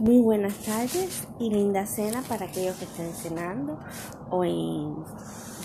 Muy 0.00 0.20
buenas 0.20 0.54
tardes 0.58 1.26
y 1.40 1.50
linda 1.50 1.84
cena 1.84 2.22
para 2.28 2.46
aquellos 2.46 2.76
que 2.76 2.84
estén 2.84 3.12
cenando 3.12 3.80
hoy 4.30 4.86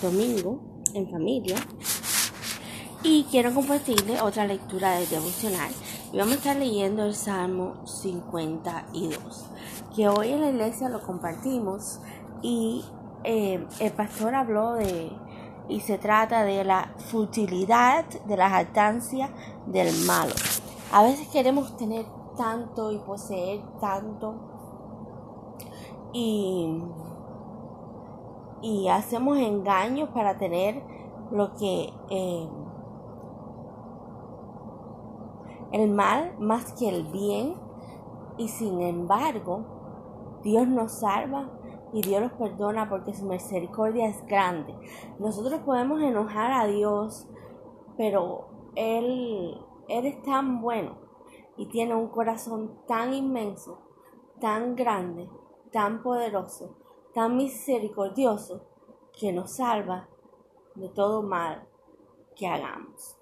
domingo 0.02 0.60
en 0.96 1.08
familia. 1.08 1.56
Y 3.04 3.26
quiero 3.30 3.54
compartirles 3.54 4.20
otra 4.24 4.48
lectura 4.48 4.94
de 4.94 5.06
devocional. 5.06 5.72
Y 6.12 6.18
vamos 6.18 6.34
a 6.34 6.38
estar 6.38 6.56
leyendo 6.56 7.06
el 7.06 7.14
Salmo 7.14 7.86
52, 7.86 9.20
que 9.96 10.10
hoy 10.10 10.30
en 10.30 10.42
la 10.42 10.50
iglesia 10.50 10.90
lo 10.90 11.04
compartimos 11.04 12.00
y 12.42 12.84
eh, 13.24 13.64
el 13.80 13.92
pastor 13.92 14.34
habló 14.34 14.74
de, 14.74 15.12
y 15.70 15.82
se 15.82 16.00
trata 16.00 16.44
de 16.44 16.64
la 16.64 16.96
futilidad 17.12 18.06
de 18.26 18.36
la 18.36 18.50
jactancia 18.50 19.30
del 19.68 19.94
malo. 20.08 20.34
A 20.92 21.04
veces 21.04 21.28
queremos 21.28 21.78
tener 21.78 22.08
tanto 22.36 22.92
y 22.92 22.98
poseer 23.00 23.62
tanto 23.80 24.36
y, 26.14 26.82
y 28.62 28.88
hacemos 28.88 29.38
engaños 29.38 30.10
para 30.10 30.38
tener 30.38 30.84
lo 31.32 31.54
que 31.56 31.92
eh, 32.10 32.48
el 35.72 35.90
mal 35.90 36.36
más 36.40 36.74
que 36.74 36.88
el 36.88 37.06
bien 37.06 37.56
y 38.38 38.48
sin 38.48 38.82
embargo 38.82 39.66
Dios 40.44 40.68
nos 40.68 40.92
salva 40.92 41.50
y 41.94 42.02
Dios 42.02 42.22
nos 42.22 42.32
perdona 42.34 42.90
porque 42.90 43.14
su 43.14 43.26
misericordia 43.26 44.08
es 44.08 44.26
grande. 44.26 44.76
Nosotros 45.20 45.62
podemos 45.62 46.02
enojar 46.02 46.52
a 46.52 46.66
Dios, 46.66 47.28
pero 47.98 48.48
Él, 48.76 49.56
Él 49.88 50.06
es 50.08 50.22
tan 50.24 50.60
bueno 50.60 51.03
y 51.58 51.68
tiene 51.68 51.96
un 51.96 52.08
corazón 52.08 52.80
tan 52.88 53.14
inmenso, 53.14 53.80
tan 54.40 54.76
grande, 54.76 55.30
tan 55.72 56.02
poderoso, 56.04 56.76
tan 57.14 57.38
misericordioso, 57.38 58.68
que 59.18 59.32
nos 59.32 59.58
salva 59.58 60.10
de 60.76 60.90
todo 60.90 61.22
mal 61.22 61.68
que 62.36 62.48
hagamos. 62.48 63.18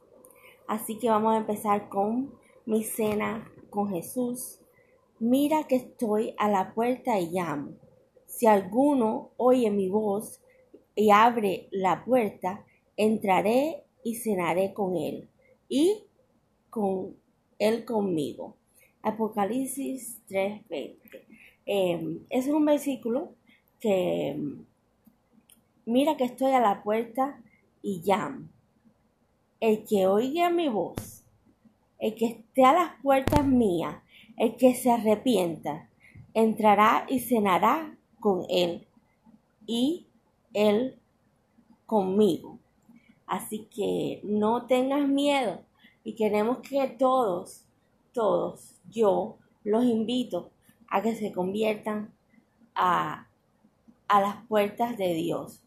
Así 0.68 0.98
que 0.98 1.10
vamos 1.10 1.34
a 1.34 1.38
empezar 1.38 1.90
con 1.90 2.34
mi 2.66 2.84
cena 2.84 3.52
con 3.70 3.90
Jesús. 3.90 4.60
Mira 5.20 5.66
que 5.66 5.76
estoy 5.76 6.34
a 6.38 6.50
la 6.50 6.74
puerta 6.74 7.20
y 7.20 7.30
llamo. 7.32 7.74
Si 8.26 8.48
alguno 8.48 9.32
oye 9.38 9.70
mi 9.70 9.90
voz 9.90 10.42
y 10.96 11.12
abre 11.12 11.68
la 11.72 12.06
puerta, 12.06 12.66
entraré 12.96 13.84
y 14.04 14.16
cenaré 14.16 14.74
con 14.74 14.96
él 14.96 15.30
y 15.68 16.06
con 16.70 17.18
él 17.62 17.86
conmigo. 17.86 18.56
Apocalipsis 19.04 20.20
3:20. 20.28 20.98
Eh, 21.68 22.20
es 22.30 22.48
un 22.48 22.66
versículo 22.66 23.36
que 23.80 24.36
mira 25.86 26.18
que 26.18 26.24
estoy 26.24 26.54
a 26.54 26.60
la 26.60 26.82
puerta 26.84 27.40
y 27.84 28.02
llamo. 28.04 28.48
El 29.60 29.86
que 29.86 30.08
oiga 30.08 30.50
mi 30.50 30.70
voz, 30.70 31.24
el 32.00 32.16
que 32.16 32.26
esté 32.26 32.66
a 32.66 32.74
las 32.74 33.02
puertas 33.04 33.46
mías, 33.46 33.96
el 34.38 34.56
que 34.56 34.74
se 34.74 34.90
arrepienta, 34.90 35.88
entrará 36.34 37.06
y 37.08 37.20
cenará 37.20 37.96
con 38.20 38.46
él 38.50 38.88
y 39.68 40.08
él 40.54 40.98
conmigo. 41.86 42.58
Así 43.28 43.68
que 43.74 44.20
no 44.24 44.66
tengas 44.66 45.08
miedo 45.08 45.62
y 46.04 46.14
queremos 46.14 46.60
que 46.60 46.88
todos, 46.88 47.64
todos, 48.14 48.76
yo 48.90 49.38
los 49.64 49.86
invito 49.86 50.52
a 50.88 51.02
que 51.02 51.16
se 51.16 51.32
conviertan 51.32 52.14
a, 52.76 53.28
a 54.08 54.22
las 54.22 54.46
puertas 54.48 54.98
de 54.98 55.14
Dios, 55.14 55.62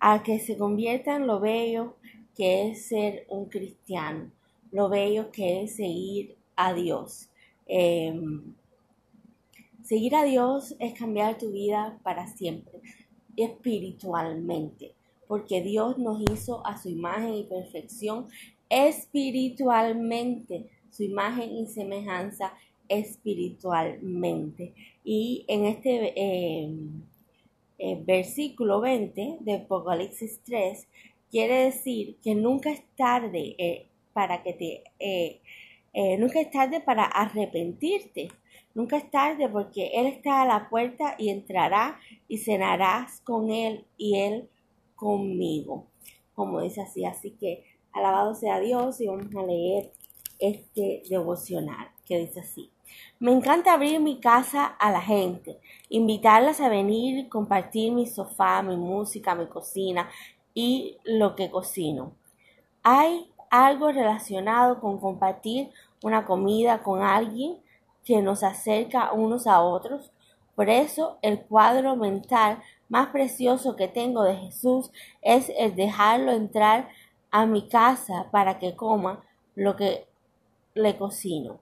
a 0.00 0.22
que 0.22 0.38
se 0.38 0.56
conviertan 0.56 1.26
lo 1.26 1.40
bello 1.40 1.96
que 2.36 2.68
es 2.68 2.86
ser 2.86 3.26
un 3.28 3.46
cristiano, 3.46 4.30
lo 4.70 4.88
bello 4.88 5.32
que 5.32 5.62
es 5.62 5.74
seguir 5.74 6.36
a 6.54 6.72
Dios. 6.72 7.28
Em, 7.66 8.54
seguir 9.82 10.14
a 10.14 10.22
Dios 10.22 10.76
es 10.78 10.96
cambiar 10.96 11.36
tu 11.38 11.50
vida 11.50 11.98
para 12.04 12.28
siempre, 12.28 12.80
espiritualmente, 13.36 14.94
porque 15.26 15.62
Dios 15.62 15.98
nos 15.98 16.22
hizo 16.30 16.64
a 16.64 16.78
su 16.80 16.88
imagen 16.88 17.34
y 17.34 17.42
perfección 17.42 18.28
espiritualmente, 18.68 20.70
su 20.90 21.02
imagen 21.02 21.56
y 21.56 21.66
semejanza 21.66 22.52
espiritualmente. 22.88 24.74
Y 25.04 25.44
en 25.48 25.64
este 25.66 26.12
eh, 26.16 26.70
eh, 27.78 28.02
versículo 28.04 28.80
20 28.80 29.38
de 29.40 29.54
Apocalipsis 29.54 30.40
3 30.44 30.86
quiere 31.30 31.64
decir 31.64 32.16
que 32.22 32.34
nunca 32.34 32.70
es 32.70 32.82
tarde 32.96 33.54
eh, 33.58 33.86
para 34.12 34.42
que 34.42 34.52
te... 34.54 34.82
nunca 36.18 36.40
es 36.40 36.50
tarde 36.50 36.80
para 36.80 37.04
arrepentirte. 37.04 38.28
Nunca 38.74 38.98
es 38.98 39.10
tarde 39.10 39.48
porque 39.48 39.92
Él 39.94 40.06
está 40.06 40.42
a 40.42 40.46
la 40.46 40.68
puerta 40.68 41.14
y 41.18 41.30
entrará 41.30 41.98
y 42.28 42.38
cenarás 42.38 43.20
con 43.22 43.50
Él 43.50 43.84
y 43.96 44.18
Él 44.18 44.48
conmigo. 44.94 45.86
Como 46.34 46.60
dice 46.60 46.82
así. 46.82 47.04
Así 47.04 47.32
que 47.32 47.64
Alabado 47.98 48.34
sea 48.34 48.60
Dios 48.60 49.00
y 49.00 49.08
vamos 49.08 49.34
a 49.34 49.42
leer 49.42 49.90
este 50.38 51.02
devocional 51.08 51.88
que 52.06 52.18
dice 52.18 52.40
así. 52.40 52.70
Me 53.18 53.32
encanta 53.32 53.72
abrir 53.72 54.00
mi 54.00 54.20
casa 54.20 54.64
a 54.64 54.90
la 54.92 55.00
gente, 55.00 55.58
invitarlas 55.88 56.60
a 56.60 56.68
venir 56.68 57.28
compartir 57.28 57.92
mi 57.92 58.06
sofá, 58.06 58.62
mi 58.62 58.76
música, 58.76 59.34
mi 59.34 59.46
cocina 59.46 60.08
y 60.54 60.96
lo 61.04 61.34
que 61.34 61.50
cocino. 61.50 62.12
Hay 62.84 63.32
algo 63.50 63.90
relacionado 63.90 64.80
con 64.80 64.98
compartir 64.98 65.70
una 66.02 66.24
comida 66.24 66.82
con 66.82 67.02
alguien 67.02 67.58
que 68.04 68.22
nos 68.22 68.44
acerca 68.44 69.12
unos 69.12 69.46
a 69.48 69.60
otros. 69.60 70.12
Por 70.54 70.70
eso 70.70 71.18
el 71.22 71.40
cuadro 71.40 71.96
mental 71.96 72.62
más 72.88 73.08
precioso 73.08 73.76
que 73.76 73.88
tengo 73.88 74.22
de 74.22 74.36
Jesús 74.36 74.90
es 75.20 75.52
el 75.58 75.74
dejarlo 75.74 76.32
entrar 76.32 76.88
a 77.30 77.46
mi 77.46 77.68
casa 77.68 78.28
para 78.30 78.58
que 78.58 78.74
coma 78.76 79.24
lo 79.54 79.76
que 79.76 80.06
le 80.74 80.96
cocino. 80.96 81.60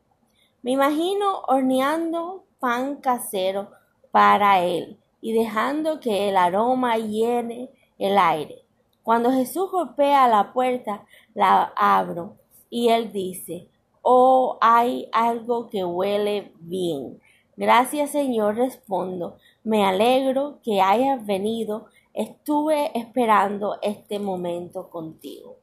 Me 0.63 0.73
imagino 0.73 1.43
horneando 1.49 2.45
pan 2.59 2.97
casero 2.97 3.71
para 4.11 4.63
él 4.63 4.99
y 5.21 5.33
dejando 5.33 6.01
que 6.01 6.29
el 6.29 6.37
aroma 6.37 6.99
llene 6.99 7.71
el 7.99 8.19
aire. 8.19 8.63
Cuando 9.03 9.31
Jesús 9.31 9.71
golpea 9.71 10.29
la 10.29 10.53
puerta, 10.53 11.05
la 11.35 11.73
abro 11.77 12.37
y 12.69 12.89
él 12.89 13.13
dice, 13.13 13.69
oh, 14.03 14.59
hay 14.61 15.09
algo 15.13 15.69
que 15.69 15.85
huele 15.85 16.53
bien. 16.61 17.21
Gracias 17.57 18.11
Señor, 18.11 18.57
respondo, 18.57 19.39
me 19.65 19.87
alegro 19.87 20.59
que 20.63 20.81
hayas 20.81 21.25
venido 21.25 21.87
Estuve 22.17 22.99
esperando 22.99 23.77
este 23.83 24.19
momento 24.19 24.89
contigo. 24.89 25.59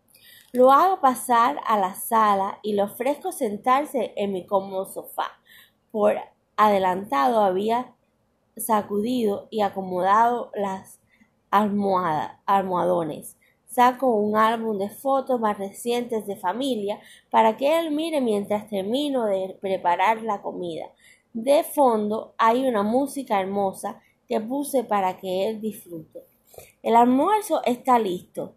Lo 0.51 0.71
hago 0.71 1.01
pasar 1.01 1.59
a 1.65 1.79
la 1.79 1.95
sala 1.95 2.59
y 2.61 2.73
le 2.73 2.83
ofrezco 2.83 3.31
sentarse 3.31 4.13
en 4.15 4.33
mi 4.33 4.45
cómodo 4.45 4.85
sofá. 4.85 5.31
Por 5.91 6.15
adelantado 6.55 7.39
había 7.39 7.95
sacudido 8.55 9.47
y 9.49 9.61
acomodado 9.61 10.51
las 10.53 10.99
almohadas, 11.49 12.33
almohadones. 12.45 13.35
Saco 13.65 14.13
un 14.13 14.37
álbum 14.37 14.77
de 14.77 14.89
fotos 14.89 15.39
más 15.39 15.57
recientes 15.57 16.27
de 16.27 16.35
familia 16.35 16.99
para 17.31 17.57
que 17.57 17.79
él 17.79 17.89
mire 17.89 18.21
mientras 18.21 18.69
termino 18.69 19.25
de 19.25 19.57
preparar 19.59 20.21
la 20.21 20.43
comida. 20.43 20.85
De 21.33 21.63
fondo 21.63 22.35
hay 22.37 22.67
una 22.67 22.83
música 22.83 23.41
hermosa 23.41 23.99
que 24.27 24.39
puse 24.39 24.83
para 24.83 25.17
que 25.17 25.49
él 25.49 25.59
disfrute. 25.59 26.31
El 26.83 26.97
almuerzo 26.97 27.61
está 27.63 27.97
listo. 27.97 28.55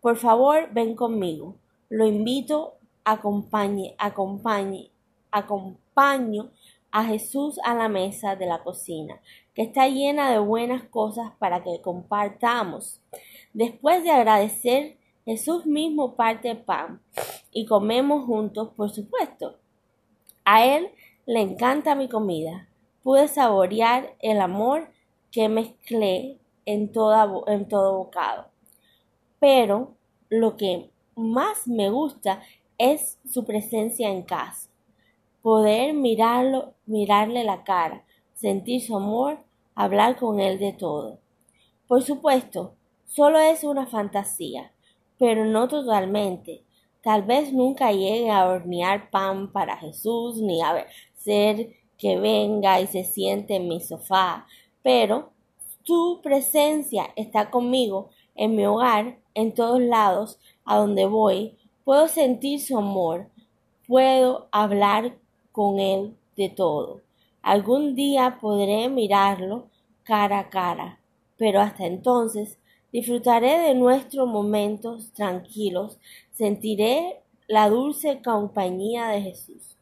Por 0.00 0.16
favor, 0.16 0.68
ven 0.72 0.96
conmigo. 0.96 1.54
Lo 1.88 2.06
invito, 2.06 2.74
acompañe, 3.04 3.94
acompañe, 3.98 4.90
acompaño 5.30 6.50
a 6.90 7.04
Jesús 7.04 7.60
a 7.62 7.76
la 7.76 7.88
mesa 7.88 8.34
de 8.34 8.46
la 8.46 8.64
cocina, 8.64 9.20
que 9.54 9.62
está 9.62 9.86
llena 9.86 10.32
de 10.32 10.40
buenas 10.40 10.82
cosas 10.82 11.30
para 11.38 11.62
que 11.62 11.80
compartamos. 11.80 13.00
Después 13.52 14.02
de 14.02 14.10
agradecer, 14.10 14.98
Jesús 15.24 15.64
mismo 15.64 16.16
parte 16.16 16.56
pan 16.56 17.00
y 17.52 17.64
comemos 17.66 18.24
juntos, 18.24 18.70
por 18.74 18.90
supuesto. 18.90 19.56
A 20.44 20.64
Él 20.64 20.88
le 21.26 21.42
encanta 21.42 21.94
mi 21.94 22.08
comida. 22.08 22.66
Pude 23.04 23.28
saborear 23.28 24.16
el 24.18 24.40
amor 24.40 24.90
que 25.30 25.48
mezclé 25.48 26.38
en, 26.68 26.92
en 27.46 27.68
todo 27.68 27.98
bocado. 27.98 28.46
Pero 29.40 29.96
lo 30.28 30.56
que 30.56 30.90
más 31.16 31.66
me 31.66 31.88
gusta 31.88 32.42
es 32.76 33.18
su 33.24 33.44
presencia 33.44 34.10
en 34.10 34.22
casa. 34.22 34.68
Poder 35.40 35.94
mirarlo, 35.94 36.74
mirarle 36.84 37.44
la 37.44 37.64
cara, 37.64 38.04
sentir 38.34 38.82
su 38.82 38.96
amor, 38.96 39.38
hablar 39.74 40.16
con 40.16 40.40
Él 40.40 40.58
de 40.58 40.72
todo. 40.72 41.20
Por 41.86 42.02
supuesto, 42.02 42.74
solo 43.06 43.38
es 43.38 43.64
una 43.64 43.86
fantasía, 43.86 44.72
pero 45.18 45.46
no 45.46 45.68
totalmente. 45.68 46.64
Tal 47.02 47.22
vez 47.22 47.52
nunca 47.52 47.92
llegue 47.92 48.30
a 48.30 48.46
hornear 48.46 49.10
pan 49.10 49.50
para 49.52 49.78
Jesús 49.78 50.36
ni 50.42 50.60
a 50.60 50.86
ser 51.14 51.70
que 51.96 52.18
venga 52.18 52.80
y 52.80 52.86
se 52.86 53.04
siente 53.04 53.56
en 53.56 53.68
mi 53.68 53.80
sofá, 53.80 54.46
pero 54.82 55.32
tu 55.88 56.20
presencia 56.20 57.14
está 57.16 57.48
conmigo 57.48 58.10
en 58.34 58.54
mi 58.54 58.66
hogar, 58.66 59.16
en 59.32 59.54
todos 59.54 59.80
lados, 59.80 60.38
a 60.66 60.76
donde 60.76 61.06
voy, 61.06 61.56
puedo 61.82 62.08
sentir 62.08 62.60
su 62.60 62.76
amor, 62.76 63.30
puedo 63.86 64.48
hablar 64.52 65.16
con 65.50 65.80
él 65.80 66.14
de 66.36 66.50
todo. 66.50 67.00
Algún 67.40 67.94
día 67.94 68.36
podré 68.38 68.90
mirarlo 68.90 69.70
cara 70.02 70.40
a 70.40 70.50
cara, 70.50 71.00
pero 71.38 71.62
hasta 71.62 71.86
entonces 71.86 72.58
disfrutaré 72.92 73.56
de 73.56 73.74
nuestros 73.74 74.28
momentos 74.28 75.14
tranquilos, 75.14 75.96
sentiré 76.32 77.22
la 77.46 77.70
dulce 77.70 78.20
compañía 78.20 79.06
de 79.08 79.22
Jesús. 79.22 79.78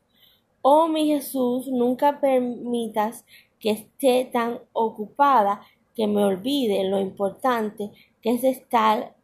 Oh 0.62 0.86
mi 0.86 1.08
Jesús, 1.08 1.66
nunca 1.66 2.20
permitas 2.20 3.24
que 3.58 3.70
esté 3.70 4.24
tan 4.32 4.60
ocupada 4.72 5.62
que 5.96 6.06
me 6.06 6.24
olvide 6.24 6.88
lo 6.88 7.00
importante 7.00 7.90
que 8.22 8.34
es 8.34 8.44
estar, 8.44 9.16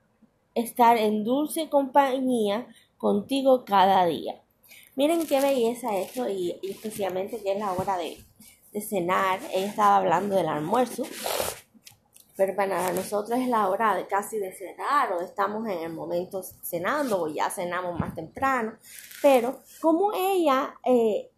estar 0.54 0.96
en 0.96 1.22
dulce 1.22 1.68
compañía 1.68 2.66
contigo 2.96 3.64
cada 3.64 4.06
día. 4.06 4.42
Miren 4.96 5.26
qué 5.26 5.40
belleza 5.40 5.96
esto 5.96 6.28
y, 6.28 6.58
especialmente 6.62 7.40
que 7.42 7.52
es 7.52 7.58
la 7.58 7.72
hora 7.72 7.96
de, 7.96 8.18
de 8.72 8.80
cenar. 8.80 9.38
Ella 9.52 9.66
estaba 9.66 9.98
hablando 9.98 10.34
del 10.34 10.48
almuerzo 10.48 11.04
pero 12.36 12.56
para 12.56 12.92
nosotros 12.92 13.38
es 13.38 13.48
la 13.48 13.68
hora 13.68 13.94
de 13.94 14.06
casi 14.06 14.38
de 14.38 14.52
cenar 14.52 15.12
o 15.12 15.20
estamos 15.20 15.68
en 15.68 15.78
el 15.78 15.92
momento 15.92 16.42
cenando 16.42 17.22
o 17.22 17.28
ya 17.28 17.50
cenamos 17.50 17.98
más 17.98 18.14
temprano, 18.14 18.72
pero 19.20 19.60
como 19.80 20.12
ella 20.12 20.74
eh, 20.84 21.30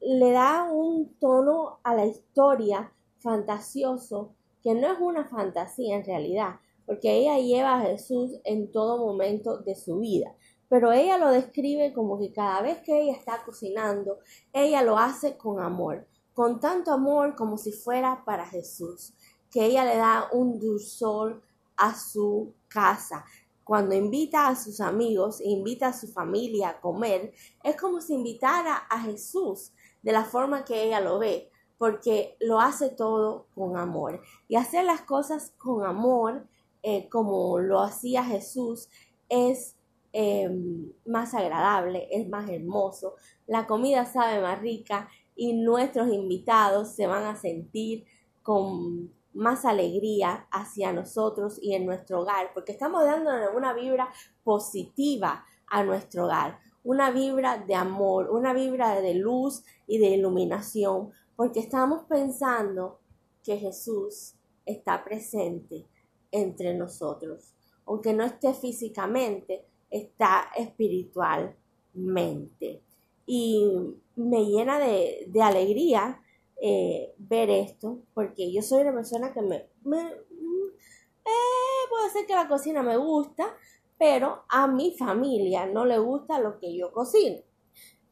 le 0.00 0.30
da 0.30 0.64
un 0.70 1.16
tono 1.18 1.80
a 1.82 1.94
la 1.94 2.06
historia 2.06 2.92
fantasioso, 3.18 4.34
que 4.68 4.74
no 4.74 4.92
es 4.92 4.98
una 5.00 5.24
fantasía 5.24 5.96
en 5.96 6.04
realidad, 6.04 6.56
porque 6.84 7.10
ella 7.10 7.38
lleva 7.38 7.76
a 7.80 7.86
Jesús 7.86 8.32
en 8.44 8.70
todo 8.70 8.98
momento 8.98 9.56
de 9.56 9.74
su 9.74 9.98
vida. 10.00 10.36
Pero 10.68 10.92
ella 10.92 11.16
lo 11.16 11.30
describe 11.30 11.94
como 11.94 12.18
que 12.18 12.34
cada 12.34 12.60
vez 12.60 12.82
que 12.82 13.00
ella 13.00 13.14
está 13.14 13.42
cocinando, 13.46 14.18
ella 14.52 14.82
lo 14.82 14.98
hace 14.98 15.38
con 15.38 15.58
amor, 15.58 16.06
con 16.34 16.60
tanto 16.60 16.92
amor 16.92 17.34
como 17.34 17.56
si 17.56 17.72
fuera 17.72 18.22
para 18.26 18.44
Jesús, 18.44 19.14
que 19.50 19.64
ella 19.64 19.86
le 19.86 19.96
da 19.96 20.28
un 20.32 20.58
dulzor 20.58 21.40
a 21.78 21.94
su 21.94 22.52
casa. 22.68 23.24
Cuando 23.64 23.94
invita 23.94 24.48
a 24.48 24.54
sus 24.54 24.82
amigos, 24.82 25.40
invita 25.40 25.88
a 25.88 25.98
su 25.98 26.08
familia 26.08 26.68
a 26.68 26.80
comer, 26.82 27.32
es 27.64 27.74
como 27.76 28.02
si 28.02 28.12
invitara 28.12 28.76
a 28.90 29.00
Jesús 29.00 29.72
de 30.02 30.12
la 30.12 30.24
forma 30.24 30.66
que 30.66 30.82
ella 30.82 31.00
lo 31.00 31.18
ve, 31.18 31.50
porque 31.78 32.36
lo 32.40 32.60
hace 32.60 32.90
todo 32.90 33.46
con 33.54 33.76
amor. 33.76 34.20
Y 34.48 34.56
hacer 34.56 34.84
las 34.84 35.02
cosas 35.02 35.54
con 35.56 35.86
amor, 35.86 36.46
eh, 36.82 37.08
como 37.08 37.58
lo 37.58 37.80
hacía 37.80 38.24
Jesús, 38.24 38.88
es 39.28 39.76
em, 40.12 40.90
más 41.06 41.34
agradable, 41.34 42.08
es 42.10 42.28
más 42.28 42.48
hermoso, 42.48 43.14
la 43.46 43.66
comida 43.66 44.06
sabe 44.06 44.40
más 44.40 44.60
rica 44.60 45.08
y 45.36 45.52
nuestros 45.52 46.08
invitados 46.08 46.88
se 46.94 47.06
van 47.06 47.24
a 47.24 47.36
sentir 47.36 48.04
con 48.42 49.12
más 49.34 49.64
alegría 49.64 50.48
hacia 50.50 50.92
nosotros 50.92 51.58
y 51.62 51.74
en 51.74 51.86
nuestro 51.86 52.22
hogar, 52.22 52.52
porque 52.54 52.72
estamos 52.72 53.04
dándole 53.04 53.48
una 53.54 53.72
vibra 53.72 54.08
positiva 54.42 55.44
a 55.68 55.84
nuestro 55.84 56.24
hogar, 56.24 56.58
una 56.82 57.10
vibra 57.10 57.58
de 57.58 57.74
amor, 57.74 58.30
una 58.30 58.52
vibra 58.52 59.00
de 59.00 59.14
luz 59.14 59.62
y 59.86 59.98
de 59.98 60.08
iluminación, 60.08 61.10
porque 61.38 61.60
estamos 61.60 62.02
pensando 62.08 62.98
que 63.44 63.56
Jesús 63.56 64.34
está 64.66 65.04
presente 65.04 65.86
entre 66.32 66.74
nosotros, 66.74 67.54
aunque 67.86 68.12
no 68.12 68.24
esté 68.24 68.54
físicamente, 68.54 69.64
está 69.88 70.50
espiritualmente. 70.56 72.82
Y 73.24 73.70
me 74.16 74.46
llena 74.46 74.80
de, 74.80 75.30
alegría 75.40 76.20
eh, 76.60 77.14
ver 77.18 77.50
esto, 77.50 78.00
porque 78.14 78.52
yo 78.52 78.60
soy 78.60 78.82
una 78.82 78.94
persona 78.94 79.32
que 79.32 79.42
me, 79.42 79.68
me 79.84 80.08
eh, 80.08 81.84
puede 81.88 82.10
ser 82.10 82.26
que 82.26 82.34
la 82.34 82.48
cocina 82.48 82.82
me 82.82 82.96
gusta, 82.96 83.56
pero 83.96 84.42
a 84.48 84.66
mi 84.66 84.96
familia 84.98 85.66
no 85.66 85.86
le 85.86 86.00
gusta 86.00 86.40
lo 86.40 86.58
que 86.58 86.76
yo 86.76 86.90
cocino. 86.90 87.38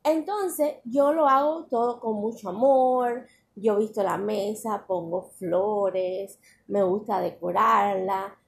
Entonces 0.06 0.76
yo 0.84 1.12
lo 1.12 1.26
hago 1.28 1.64
todo 1.64 1.98
con 1.98 2.14
mucho 2.14 2.50
amor, 2.50 3.26
yo 3.56 3.76
visto 3.78 4.04
la 4.04 4.16
mesa, 4.16 4.84
pongo 4.86 5.32
flores, 5.36 6.38
me 6.68 6.80
gusta 6.84 7.18
decorarla, 7.18 8.38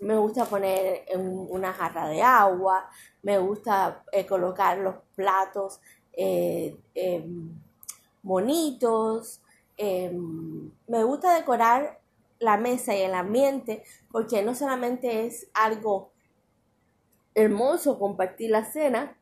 me 0.00 0.16
gusta 0.18 0.44
poner 0.44 1.06
una 1.16 1.72
jarra 1.72 2.08
de 2.08 2.20
agua, 2.20 2.90
me 3.22 3.38
gusta 3.38 4.04
eh, 4.12 4.26
colocar 4.26 4.76
los 4.76 4.96
platos 5.14 5.80
eh, 6.12 6.76
em, 6.94 7.50
bonitos. 8.22 9.40
Em, 9.78 10.70
me 10.88 11.04
gusta 11.04 11.34
decorar 11.34 12.00
la 12.38 12.58
mesa 12.58 12.94
y 12.94 13.00
el 13.00 13.14
ambiente 13.14 13.82
porque 14.10 14.42
no 14.42 14.54
solamente 14.54 15.24
es 15.24 15.48
algo 15.54 16.10
hermoso 17.34 17.98
compartir 17.98 18.50
la 18.50 18.66
cena 18.66 19.16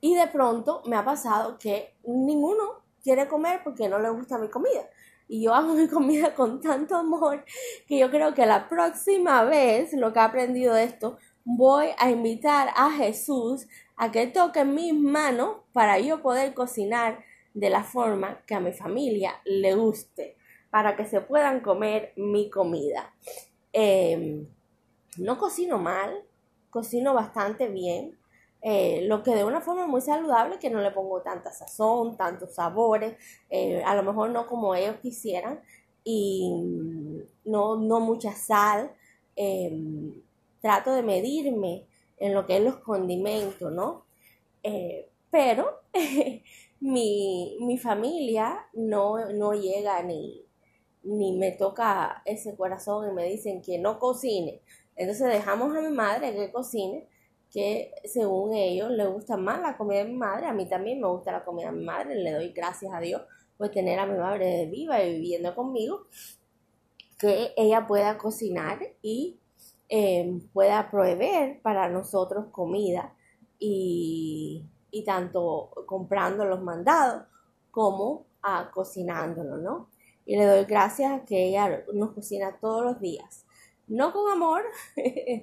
y 0.00 0.14
de 0.14 0.26
pronto 0.28 0.82
me 0.86 0.96
ha 0.96 1.04
pasado 1.04 1.58
que 1.58 1.94
ninguno 2.04 2.82
quiere 3.02 3.26
comer 3.26 3.60
porque 3.64 3.88
no 3.88 3.98
le 3.98 4.10
gusta 4.10 4.38
mi 4.38 4.48
comida. 4.48 4.88
Y 5.28 5.42
yo 5.42 5.54
hago 5.54 5.74
mi 5.74 5.88
comida 5.88 6.34
con 6.34 6.60
tanto 6.60 6.96
amor 6.96 7.44
que 7.86 7.98
yo 7.98 8.10
creo 8.10 8.34
que 8.34 8.46
la 8.46 8.68
próxima 8.68 9.44
vez, 9.44 9.92
lo 9.92 10.12
que 10.12 10.18
he 10.18 10.22
aprendido 10.22 10.74
de 10.74 10.84
esto, 10.84 11.18
voy 11.44 11.88
a 11.98 12.10
invitar 12.10 12.68
a 12.76 12.90
Jesús 12.90 13.66
a 13.96 14.12
que 14.12 14.26
toque 14.26 14.64
mis 14.64 14.94
manos 14.94 15.56
para 15.72 15.98
yo 15.98 16.20
poder 16.20 16.54
cocinar 16.54 17.24
de 17.54 17.70
la 17.70 17.82
forma 17.82 18.42
que 18.46 18.54
a 18.54 18.60
mi 18.60 18.72
familia 18.72 19.40
le 19.44 19.74
guste, 19.74 20.36
para 20.70 20.94
que 20.94 21.06
se 21.06 21.20
puedan 21.20 21.60
comer 21.60 22.12
mi 22.16 22.50
comida. 22.50 23.14
Em, 23.72 24.46
no 25.16 25.38
cocino 25.38 25.78
mal, 25.78 26.22
cocino 26.70 27.14
bastante 27.14 27.68
bien, 27.68 28.17
eh, 28.62 29.02
lo 29.06 29.22
que 29.22 29.34
de 29.34 29.44
una 29.44 29.60
forma 29.60 29.86
muy 29.86 30.00
saludable, 30.00 30.58
que 30.58 30.70
no 30.70 30.80
le 30.80 30.90
pongo 30.90 31.22
tanta 31.22 31.52
sazón, 31.52 32.16
tantos 32.16 32.54
sabores, 32.54 33.16
eh, 33.50 33.82
a 33.84 33.94
lo 33.94 34.02
mejor 34.02 34.30
no 34.30 34.46
como 34.46 34.74
ellos 34.74 34.96
quisieran, 35.00 35.60
y 36.04 36.50
no, 37.44 37.76
no 37.76 38.00
mucha 38.00 38.32
sal. 38.34 38.92
Em, 39.36 40.14
trato 40.60 40.92
de 40.92 41.02
medirme 41.02 41.86
en 42.18 42.34
lo 42.34 42.46
que 42.46 42.56
es 42.56 42.62
los 42.64 42.76
condimentos, 42.78 43.72
¿no? 43.72 44.04
Eh, 44.62 45.08
pero 45.30 45.80
mi, 46.80 47.56
mi 47.60 47.78
familia 47.78 48.66
no, 48.72 49.32
no 49.32 49.52
llega 49.54 50.02
ni, 50.02 50.44
ni 51.02 51.36
me 51.36 51.52
toca 51.52 52.22
ese 52.26 52.56
corazón 52.56 53.10
y 53.10 53.14
me 53.14 53.24
dicen 53.24 53.62
que 53.62 53.78
no 53.78 53.98
cocine. 53.98 54.60
Entonces 54.96 55.28
dejamos 55.28 55.76
a 55.76 55.80
mi 55.80 55.94
madre 55.94 56.34
que 56.34 56.50
cocine, 56.52 57.08
que 57.50 57.92
según 58.04 58.54
ellos 58.54 58.90
le 58.90 59.06
gusta 59.06 59.36
más 59.36 59.60
la 59.60 59.76
comida 59.76 59.98
de 59.98 60.10
mi 60.10 60.16
madre, 60.16 60.46
a 60.46 60.52
mí 60.52 60.68
también 60.68 61.00
me 61.00 61.08
gusta 61.08 61.32
la 61.32 61.44
comida 61.44 61.70
de 61.70 61.78
mi 61.78 61.84
madre, 61.84 62.14
le 62.14 62.32
doy 62.32 62.52
gracias 62.52 62.92
a 62.92 63.00
Dios 63.00 63.22
por 63.56 63.70
tener 63.70 63.98
a 63.98 64.06
mi 64.06 64.18
madre 64.18 64.66
viva 64.66 65.02
y 65.02 65.14
viviendo 65.14 65.54
conmigo, 65.54 66.06
que 67.18 67.52
ella 67.56 67.86
pueda 67.86 68.18
cocinar 68.18 68.78
y 69.02 69.40
eh, 69.88 70.40
pueda 70.52 70.90
proveer 70.90 71.60
para 71.62 71.88
nosotros 71.88 72.46
comida 72.52 73.14
y 73.58 74.64
y 74.90 75.04
tanto 75.04 75.70
comprando 75.86 76.44
los 76.44 76.62
mandados 76.62 77.24
como 77.70 78.26
a 78.42 78.70
cocinándolo, 78.70 79.56
¿no? 79.58 79.88
Y 80.24 80.36
le 80.36 80.46
doy 80.46 80.64
gracias 80.64 81.12
a 81.12 81.24
que 81.24 81.48
ella 81.48 81.84
nos 81.92 82.12
cocina 82.12 82.56
todos 82.60 82.84
los 82.84 83.00
días. 83.00 83.44
No 83.88 84.12
con 84.12 84.30
amor, 84.30 84.62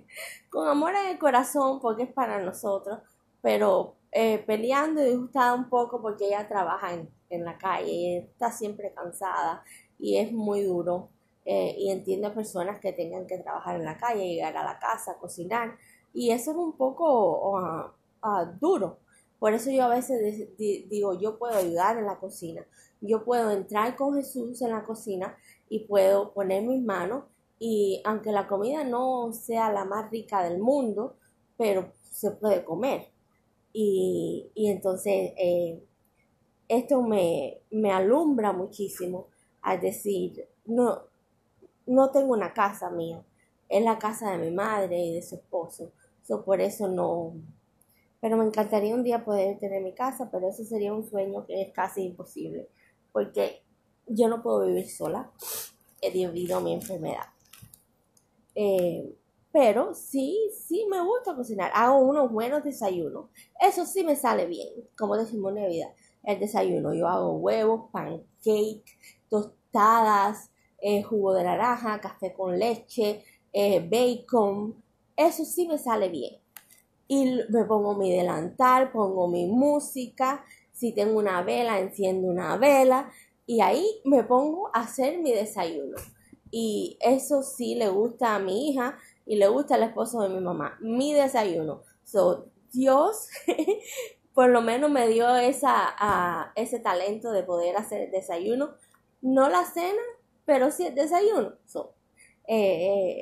con 0.50 0.68
amor 0.68 0.94
en 0.96 1.08
el 1.08 1.20
corazón 1.20 1.80
porque 1.82 2.04
es 2.04 2.14
para 2.14 2.40
nosotros, 2.42 3.00
pero 3.42 3.96
eh, 4.12 4.44
peleando 4.46 5.02
y 5.02 5.10
disgustada 5.10 5.56
un 5.56 5.68
poco 5.68 6.02
porque 6.02 6.28
ella 6.28 6.48
trabaja 6.48 6.94
en, 6.94 7.10
la 7.44 7.58
calle 7.58 7.92
y 7.92 8.18
está 8.18 8.50
siempre 8.50 8.94
cansada 8.94 9.62
y 10.00 10.18
es 10.18 10.32
muy 10.32 10.64
duro. 10.64 11.10
Eh, 11.44 11.76
y 11.78 11.92
entiendo 11.92 12.30
a 12.30 12.34
personas 12.34 12.80
que 12.80 12.94
tengan 12.94 13.28
que 13.28 13.38
trabajar 13.40 13.76
en 13.76 13.84
la 13.84 13.98
calle, 13.98 14.26
llegar 14.26 14.56
a 14.56 14.64
la 14.64 14.80
casa, 14.80 15.18
cocinar. 15.20 15.76
Y 16.14 16.32
eso 16.32 16.52
es 16.52 16.58
un 16.58 16.78
poco 16.78 17.58
ah, 17.58 17.94
ah, 18.22 18.46
duro 18.60 19.00
Por 19.38 19.54
eso 19.54 19.70
yo 19.70 19.84
a 19.84 19.90
veces 19.90 20.48
digo, 20.58 21.20
yo 21.20 21.38
puedo 21.38 21.58
ayudar 21.58 21.98
en 21.98 22.06
la 22.06 22.18
cocina. 22.18 22.66
Yo 23.02 23.26
puedo 23.26 23.52
entrar 23.52 23.98
con 23.98 24.16
Jesús 24.16 24.62
en 24.62 24.72
la 24.72 24.84
cocina 24.84 25.36
y 25.68 25.86
puedo 25.88 26.32
poner 26.34 26.64
mis 26.64 26.82
manos 26.82 27.26
y 27.60 28.02
aunque 28.06 28.32
la 28.32 28.48
comida 28.48 28.84
no 28.84 29.32
sea 29.34 29.72
la 29.72 29.86
más 29.86 30.12
rica 30.12 30.44
del 30.44 30.60
mundo, 30.60 31.18
pero 31.58 31.94
se 32.02 32.32
puede 32.32 32.64
comer. 32.64 33.10
Y, 33.72 34.52
entonces 34.56 35.34
eh, 35.38 35.84
esto 36.68 37.02
me, 37.02 37.60
me 37.72 37.92
alumbra 37.92 38.54
muchísimo 38.54 39.28
al 39.62 39.82
decir, 39.82 40.48
no, 40.66 41.02
no 41.86 42.12
tengo 42.12 42.34
una 42.34 42.54
casa 42.54 42.90
mía, 42.90 43.24
es 43.70 43.84
la 43.84 43.98
casa 43.98 44.32
de 44.32 44.38
mi 44.38 44.56
madre 44.56 44.98
y 44.98 45.14
de 45.16 45.22
su 45.22 45.36
esposo. 45.36 45.92
por 46.46 46.62
eso 46.62 46.88
no. 46.88 47.34
Pero 48.22 48.38
me 48.38 48.46
encantaría 48.46 48.96
un 48.96 49.04
día 49.04 49.26
poder 49.26 49.60
tener 49.60 49.84
mi 49.84 49.94
casa, 49.94 50.30
pero 50.32 50.50
eso 50.50 50.64
sería 50.64 50.94
un 50.94 51.08
sueño 51.08 51.46
que 51.46 51.62
es 51.62 51.74
casi 51.74 52.04
imposible, 52.04 52.70
porque 53.12 53.62
yo 54.08 54.28
no 54.28 54.42
puedo 54.42 54.66
vivir 54.66 54.90
sola 54.90 55.32
debido 56.02 56.58
a 56.58 56.62
mi 56.62 56.74
enfermedad. 56.74 57.35
Eh, 58.56 59.14
pero 59.52 59.94
sí, 59.94 60.50
sí 60.68 60.86
me 60.90 61.02
gusta 61.02 61.34
cocinar. 61.36 61.72
Hago 61.74 62.00
unos 62.00 62.30
buenos 62.32 62.64
desayunos. 62.64 63.30
Eso 63.60 63.86
sí 63.86 64.04
me 64.04 64.16
sale 64.18 64.48
bien, 64.48 64.68
como 64.98 65.16
decimos 65.16 65.56
en 65.56 65.64
Navidad. 65.64 65.94
El 66.24 66.40
desayuno, 66.42 66.94
yo 66.94 67.08
hago 67.08 67.38
huevos, 67.38 67.90
pancake, 67.92 68.84
tostadas, 69.30 70.50
eh, 70.82 71.04
jugo 71.04 71.34
de 71.34 71.44
naranja, 71.44 72.02
café 72.02 72.34
con 72.34 72.60
leche, 72.60 73.24
eh, 73.54 73.80
bacon. 73.80 74.76
Eso 75.16 75.46
sí 75.46 75.68
me 75.68 75.78
sale 75.78 76.10
bien. 76.10 76.36
Y 77.08 77.40
me 77.50 77.64
pongo 77.64 77.96
mi 77.96 78.12
delantal, 78.12 78.92
pongo 78.92 79.28
mi 79.30 79.46
música. 79.46 80.44
Si 80.74 80.92
tengo 80.92 81.18
una 81.18 81.44
vela, 81.44 81.80
enciendo 81.80 82.28
una 82.28 82.58
vela. 82.58 83.10
Y 83.46 83.62
ahí 83.62 83.86
me 84.04 84.24
pongo 84.24 84.70
a 84.74 84.82
hacer 84.82 85.20
mi 85.20 85.32
desayuno. 85.32 85.96
Y 86.58 86.98
eso 87.02 87.44
sí 87.44 87.76
le 87.76 87.90
gusta 87.90 88.34
a 88.34 88.40
mi 88.40 88.70
hija 88.70 88.98
y 89.26 89.36
le 89.36 89.50
gusta 89.50 89.76
al 89.76 89.84
esposo 89.84 90.22
de 90.22 90.30
mi 90.30 90.40
mamá. 90.40 90.78
Mi 90.80 91.12
desayuno. 91.12 91.82
So, 92.06 92.46
Dios 92.72 93.28
por 94.34 94.48
lo 94.52 94.62
menos 94.62 94.90
me 94.90 95.06
dio 95.10 95.36
esa, 95.36 96.54
ese 96.56 96.80
talento 96.80 97.34
de 97.34 97.44
poder 97.44 97.76
hacer 97.76 98.04
el 98.04 98.12
desayuno. 98.12 98.70
No 99.22 99.50
la 99.50 99.66
cena, 99.66 100.02
pero 100.46 100.72
sí 100.72 100.86
el 100.86 100.96
desayuno. 100.96 101.56
Eh, 102.48 102.54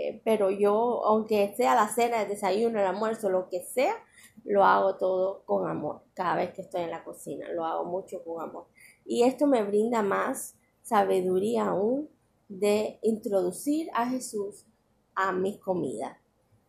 eh, 0.05 0.21
pero 0.23 0.51
yo, 0.51 1.03
aunque 1.03 1.55
sea 1.57 1.73
la 1.73 1.87
cena, 1.87 2.21
el 2.21 2.29
desayuno, 2.29 2.79
el 2.79 2.85
almuerzo, 2.85 3.31
lo 3.31 3.49
que 3.49 3.63
sea, 3.63 3.95
lo 4.43 4.63
hago 4.63 4.97
todo 4.97 5.43
con 5.45 5.67
amor. 5.67 6.03
Cada 6.13 6.35
vez 6.35 6.53
que 6.53 6.61
estoy 6.61 6.83
en 6.83 6.91
la 6.91 7.03
cocina, 7.03 7.51
lo 7.51 7.65
hago 7.65 7.85
mucho 7.85 8.23
con 8.23 8.47
amor. 8.47 8.67
Y 9.05 9.23
esto 9.23 9.47
me 9.47 9.63
brinda 9.63 10.03
más 10.03 10.55
sabiduría 10.83 11.69
aún 11.69 12.13
de 12.47 12.99
introducir 13.01 13.89
a 13.93 14.07
Jesús 14.09 14.65
a 15.15 15.31
mis 15.31 15.57
comidas. 15.57 16.17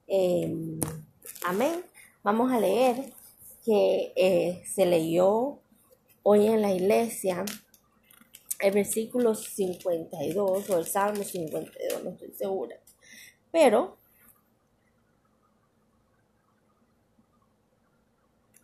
Em, 0.07 0.79
amén. 1.47 1.85
Vamos 2.23 2.53
a 2.53 2.61
leer 2.61 3.13
que 3.65 4.13
eh, 4.17 4.63
se 4.67 4.87
leyó 4.87 5.59
hoy 6.23 6.47
en 6.47 6.63
la 6.63 6.73
iglesia 6.73 7.45
el 8.61 8.73
versículo 8.73 9.35
52 9.35 10.71
o 10.71 10.79
el 10.79 10.87
Salmo 10.87 11.23
52, 11.23 12.05
no 12.05 12.11
estoy 12.11 12.33
segura. 12.33 12.77
Pero 13.51 13.99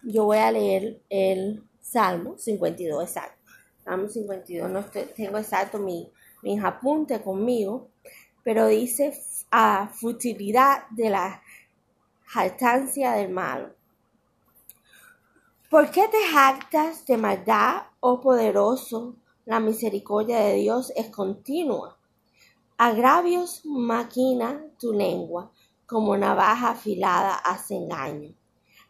yo 0.02 0.25
voy 0.25 0.38
a 0.38 0.52
leer 0.52 1.02
el 1.11 1.62
Salmo 1.81 2.38
52 2.38 3.02
exacto. 3.02 3.38
Salmo 3.85 4.09
52, 4.09 4.71
no 4.71 4.85
tengo 4.85 5.38
exacto 5.38 5.79
mi, 5.79 6.11
mis 6.42 6.62
apuntes 6.62 7.20
conmigo, 7.20 7.88
pero 8.42 8.66
dice 8.66 9.12
a 9.50 9.88
futilidad 9.88 10.88
de 10.90 11.11
la 11.11 11.42
jactancia 12.25 13.12
del 13.12 13.30
malo. 13.30 13.75
¿Por 15.68 15.90
qué 15.90 16.09
te 16.09 16.18
jactas 16.32 17.06
de 17.06 17.16
maldad, 17.16 17.82
oh 18.00 18.20
poderoso? 18.20 19.14
La 19.44 19.61
misericordia 19.61 20.40
de 20.40 20.54
Dios 20.54 20.92
es 20.97 21.11
continua. 21.11 21.97
Agravios 22.76 23.64
maquina 23.64 24.64
tu 24.78 24.92
lengua, 24.92 25.50
como 25.87 26.16
navaja 26.16 26.70
afilada 26.70 27.35
hace 27.35 27.76
engaño. 27.76 28.35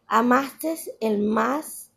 Amaste 0.06 0.76
el 1.00 1.22
más 1.22 1.90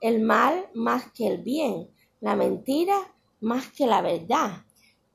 el 0.00 0.20
mal 0.20 0.68
más 0.74 1.10
que 1.12 1.26
el 1.26 1.38
bien, 1.38 1.90
la 2.20 2.36
mentira 2.36 3.14
más 3.40 3.68
que 3.70 3.86
la 3.86 4.00
verdad. 4.00 4.64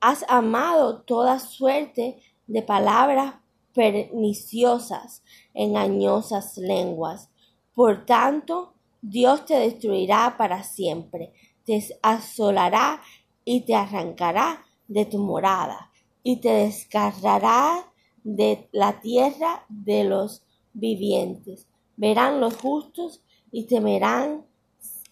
Has 0.06 0.22
amado 0.28 1.00
toda 1.00 1.38
suerte 1.38 2.20
de 2.46 2.60
palabras 2.60 3.36
perniciosas, 3.72 5.22
engañosas 5.54 6.58
lenguas. 6.58 7.30
Por 7.74 8.04
tanto, 8.04 8.74
Dios 9.00 9.46
te 9.46 9.54
destruirá 9.54 10.34
para 10.36 10.62
siempre, 10.62 11.32
te 11.64 11.82
asolará 12.02 13.00
y 13.46 13.62
te 13.62 13.74
arrancará 13.74 14.66
de 14.88 15.06
tu 15.06 15.16
morada, 15.16 15.90
y 16.22 16.36
te 16.36 16.50
descargará 16.50 17.90
de 18.24 18.68
la 18.72 19.00
tierra 19.00 19.64
de 19.70 20.04
los 20.04 20.42
vivientes. 20.74 21.66
Verán 21.96 22.40
los 22.40 22.56
justos 22.56 23.22
y 23.50 23.64
temerán 23.64 24.44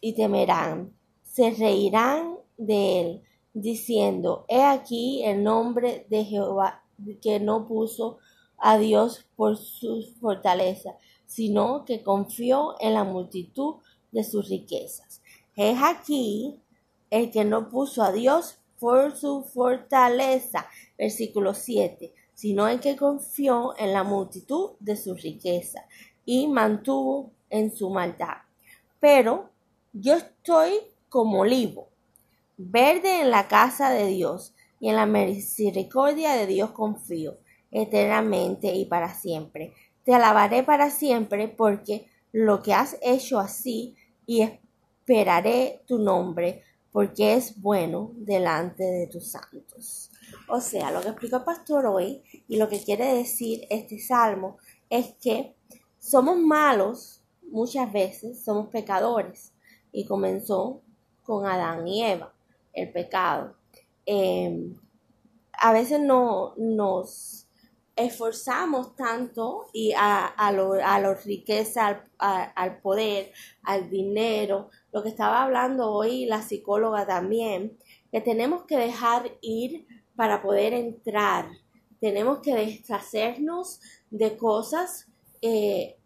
y 0.02 0.12
temerán, 0.12 0.94
se 1.22 1.50
reirán 1.52 2.36
de 2.58 3.00
él, 3.00 3.22
diciendo, 3.54 4.44
He 4.48 4.62
aquí 4.62 5.24
el 5.24 5.42
nombre 5.42 6.06
de 6.10 6.24
Jehová 6.24 6.82
que 7.20 7.40
no 7.40 7.66
puso 7.66 8.18
a 8.58 8.78
Dios 8.78 9.26
por 9.36 9.56
su 9.56 10.04
fortaleza, 10.20 10.96
sino 11.26 11.84
que 11.84 12.02
confió 12.02 12.76
en 12.80 12.94
la 12.94 13.04
multitud 13.04 13.76
de 14.12 14.24
sus 14.24 14.48
riquezas. 14.48 15.22
Es 15.56 15.78
aquí 15.82 16.60
el 17.10 17.30
que 17.30 17.44
no 17.44 17.68
puso 17.68 18.02
a 18.02 18.12
Dios 18.12 18.58
por 18.78 19.16
su 19.16 19.44
fortaleza, 19.44 20.66
versículo 20.96 21.54
7, 21.54 22.12
sino 22.34 22.68
el 22.68 22.80
que 22.80 22.96
confió 22.96 23.74
en 23.78 23.92
la 23.92 24.02
multitud 24.02 24.72
de 24.80 24.96
su 24.96 25.14
riqueza 25.14 25.86
y 26.24 26.48
mantuvo 26.48 27.32
en 27.50 27.74
su 27.74 27.90
maldad. 27.90 28.38
Pero 28.98 29.50
yo 29.92 30.14
estoy 30.14 30.72
como 31.08 31.40
olivo, 31.40 31.91
verde 32.70 33.20
en 33.20 33.30
la 33.30 33.48
casa 33.48 33.90
de 33.90 34.06
Dios, 34.06 34.54
y 34.80 34.88
en 34.88 34.96
la 34.96 35.06
misericordia 35.06 36.32
de 36.32 36.46
Dios 36.46 36.72
confío, 36.72 37.38
eternamente 37.70 38.74
y 38.74 38.84
para 38.86 39.14
siempre. 39.14 39.72
Te 40.04 40.12
alabaré 40.12 40.64
para 40.64 40.90
siempre, 40.90 41.46
porque 41.46 42.08
lo 42.32 42.62
que 42.62 42.74
has 42.74 42.96
hecho 43.00 43.38
así, 43.38 43.94
y 44.26 44.42
esperaré 44.42 45.82
tu 45.86 45.98
nombre, 45.98 46.62
porque 46.90 47.34
es 47.34 47.60
bueno 47.60 48.12
delante 48.16 48.82
de 48.84 49.06
tus 49.06 49.30
santos. 49.30 50.10
O 50.48 50.60
sea, 50.60 50.90
lo 50.90 51.00
que 51.00 51.08
explicó 51.08 51.36
el 51.36 51.44
pastor 51.44 51.86
hoy 51.86 52.22
y 52.48 52.56
lo 52.56 52.68
que 52.68 52.82
quiere 52.82 53.14
decir 53.14 53.66
este 53.70 53.98
salmo 53.98 54.58
es 54.90 55.14
que 55.22 55.54
somos 55.98 56.36
malos 56.38 57.22
muchas 57.50 57.92
veces, 57.92 58.42
somos 58.42 58.68
pecadores, 58.68 59.52
y 59.92 60.06
comenzó 60.06 60.82
con 61.22 61.46
Adán 61.46 61.86
y 61.86 62.02
Eva, 62.04 62.34
el 62.72 62.90
pecado. 62.92 63.54
Em, 64.06 64.74
a 65.52 65.72
veces 65.72 66.00
no 66.00 66.54
nos 66.56 67.42
esforzamos 67.96 68.96
tanto 68.96 69.66
y 69.72 69.92
a, 69.92 70.26
a, 70.26 70.50
lo, 70.52 70.72
a 70.72 70.98
la 70.98 71.14
riqueza, 71.14 72.04
al, 72.18 72.80
poder, 72.80 73.32
al 73.62 73.90
dinero, 73.90 74.70
lo 74.92 75.02
que 75.02 75.10
estaba 75.10 75.42
hablando 75.42 75.90
hoy 75.90 76.24
la 76.24 76.42
psicóloga 76.42 77.06
también, 77.06 77.76
que 78.10 78.20
tenemos 78.20 78.64
que 78.64 78.76
dejar 78.76 79.38
ir 79.40 79.86
para 80.16 80.42
poder 80.42 80.72
entrar. 80.72 81.48
Tenemos 82.00 82.40
que 82.40 82.54
deshacernos 82.54 83.80
de 84.10 84.36
cosas 84.36 85.08
eh, 85.40 85.96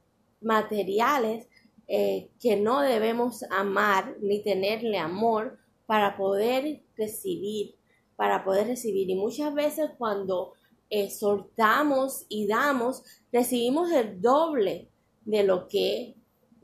materiales 0.40 1.48
eh, 1.88 2.30
que 2.40 2.56
no 2.56 2.80
debemos 2.80 3.44
amar 3.50 4.16
ni 4.20 4.42
tenerle 4.42 4.98
amor 4.98 5.58
para 5.86 6.16
poder 6.16 6.82
recibir, 6.96 7.76
para 8.16 8.44
poder 8.44 8.66
recibir. 8.66 9.08
Y 9.08 9.14
muchas 9.14 9.54
veces 9.54 9.90
cuando 9.98 10.52
eh, 10.90 11.10
soltamos 11.10 12.26
y 12.28 12.46
damos, 12.46 13.02
recibimos 13.32 13.90
el 13.92 14.20
doble 14.20 14.88
de 15.24 15.42
lo 15.44 15.68
que 15.68 16.14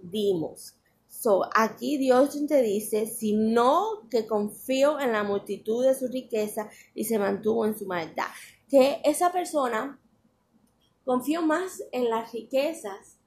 dimos. 0.03 0.75
So, 1.09 1.43
aquí 1.55 1.99
Dios 1.99 2.37
te 2.49 2.63
dice, 2.63 3.07
sino 3.07 4.09
que 4.11 4.27
confío 4.27 4.99
en 4.99 5.13
la 5.13 5.23
multitud 5.23 5.85
de 5.85 5.95
su 5.95 6.09
riqueza 6.09 6.71
y 6.95 7.05
se 7.05 7.19
mantuvo 7.19 7.67
en 7.67 7.79
su 7.79 7.87
maldad. 7.87 8.29
Que 8.69 9.01
esa 9.05 9.31
persona 9.31 10.01
confió 11.05 11.43
más 11.43 11.83
en 11.93 12.09
las 12.09 12.33
riquezas 12.33 13.19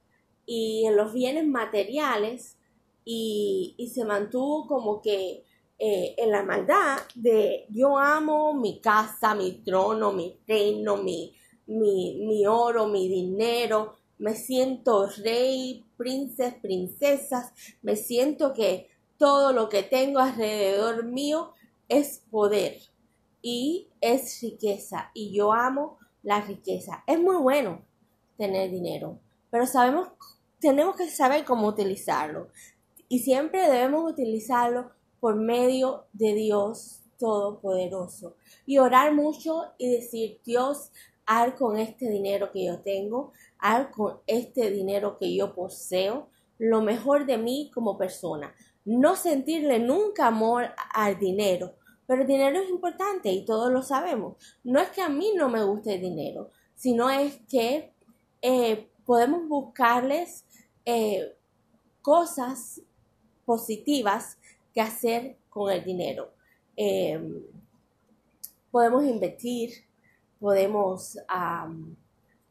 y 0.44 0.84
en 0.86 0.96
los 0.96 1.12
bienes 1.12 1.46
materiales 1.46 2.58
y, 3.04 3.74
y 3.78 3.90
se 3.90 4.04
mantuvo 4.04 4.66
como 4.66 5.00
que 5.00 5.44
eh, 5.78 6.14
en 6.16 6.30
la 6.30 6.42
maldad 6.42 6.98
de 7.14 7.66
yo 7.68 7.98
amo 7.98 8.54
mi 8.54 8.80
casa, 8.80 9.34
mi 9.34 9.62
trono, 9.62 10.12
mi 10.12 10.38
reino, 10.46 10.96
mi, 10.96 11.34
mi, 11.66 12.24
mi 12.26 12.46
oro, 12.46 12.86
mi 12.86 13.08
dinero, 13.08 13.96
me 14.18 14.34
siento 14.34 15.08
rey, 15.22 15.84
príncipe, 15.96 16.58
princesas, 16.62 17.52
me 17.82 17.96
siento 17.96 18.54
que 18.54 18.88
todo 19.18 19.52
lo 19.52 19.68
que 19.68 19.82
tengo 19.82 20.20
alrededor 20.20 21.04
mío 21.04 21.52
es 21.88 22.22
poder 22.30 22.78
y 23.42 23.88
es 24.00 24.40
riqueza. 24.40 25.10
Y 25.14 25.32
yo 25.36 25.52
amo 25.52 25.98
la 26.22 26.40
riqueza. 26.40 27.04
Es 27.06 27.20
muy 27.20 27.36
bueno 27.36 27.84
tener 28.36 28.70
dinero, 28.70 29.20
pero 29.50 29.66
sabemos, 29.66 30.08
tenemos 30.58 30.96
que 30.96 31.08
saber 31.08 31.44
cómo 31.44 31.68
utilizarlo. 31.68 32.48
Y 33.08 33.20
siempre 33.20 33.70
debemos 33.70 34.10
utilizarlo 34.10 34.95
por 35.26 35.34
medio 35.34 36.06
de 36.12 36.34
Dios 36.34 37.02
Todopoderoso 37.18 38.36
y 38.64 38.78
orar 38.78 39.12
mucho 39.12 39.72
y 39.76 39.90
decir, 39.90 40.40
Dios, 40.44 40.92
haz 41.26 41.54
con 41.54 41.76
este 41.76 42.08
dinero 42.08 42.52
que 42.52 42.64
yo 42.66 42.78
tengo, 42.78 43.32
haz 43.58 43.88
con 43.88 44.20
este 44.28 44.70
dinero 44.70 45.18
que 45.18 45.34
yo 45.34 45.52
poseo, 45.52 46.28
lo 46.58 46.80
mejor 46.80 47.26
de 47.26 47.38
mí 47.38 47.72
como 47.74 47.98
persona. 47.98 48.54
No 48.84 49.16
sentirle 49.16 49.80
nunca 49.80 50.28
amor 50.28 50.66
al 50.94 51.18
dinero, 51.18 51.74
pero 52.06 52.22
el 52.22 52.28
dinero 52.28 52.60
es 52.60 52.70
importante 52.70 53.32
y 53.32 53.44
todos 53.44 53.72
lo 53.72 53.82
sabemos. 53.82 54.36
No 54.62 54.78
es 54.78 54.90
que 54.90 55.02
a 55.02 55.08
mí 55.08 55.32
no 55.34 55.48
me 55.48 55.64
guste 55.64 55.96
el 55.96 56.02
dinero, 56.02 56.50
sino 56.76 57.10
es 57.10 57.40
que 57.48 57.92
eh, 58.42 58.88
podemos 59.04 59.48
buscarles 59.48 60.44
eh, 60.84 61.36
cosas 62.00 62.80
positivas 63.44 64.38
que 64.76 64.82
hacer 64.82 65.38
con 65.48 65.72
el 65.72 65.82
dinero. 65.82 66.34
Em, 66.76 67.42
podemos 68.70 69.04
invertir, 69.04 69.70
podemos 70.38 71.16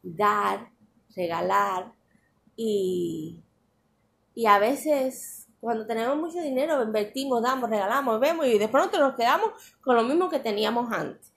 dar, 0.02 0.72
regalar 1.16 1.94
y, 2.56 3.44
y 4.34 4.48
a 4.48 4.58
veces 4.58 5.48
cuando 5.62 5.86
tenemos 5.86 6.18
mucho 6.18 6.42
dinero 6.42 6.82
invertimos, 6.82 7.44
damos, 7.44 7.70
regalamos, 7.70 8.20
vemos 8.20 8.48
y 8.48 8.58
de 8.58 8.70
pronto 8.70 8.98
nos 8.98 9.16
quedamos 9.16 9.52
con 9.82 9.96
lo 9.96 10.02
mismo 10.02 10.28
que 10.28 10.40
teníamos 10.40 10.92
antes, 10.92 11.32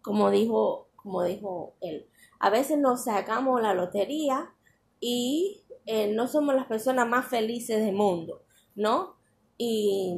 como 0.00 0.28
dijo, 0.28 0.88
como 0.96 1.22
dijo 1.22 1.74
él. 1.80 2.08
A 2.40 2.50
veces 2.50 2.78
nos 2.78 3.04
sacamos 3.04 3.62
la 3.62 3.74
lotería 3.74 4.52
y 4.98 5.62
eh, 5.86 6.12
no 6.12 6.26
somos 6.26 6.56
las 6.56 6.66
personas 6.66 7.06
más 7.06 7.26
felices 7.26 7.84
del 7.84 7.94
mundo, 7.94 8.42
¿no? 8.74 9.21
Y, 9.58 10.14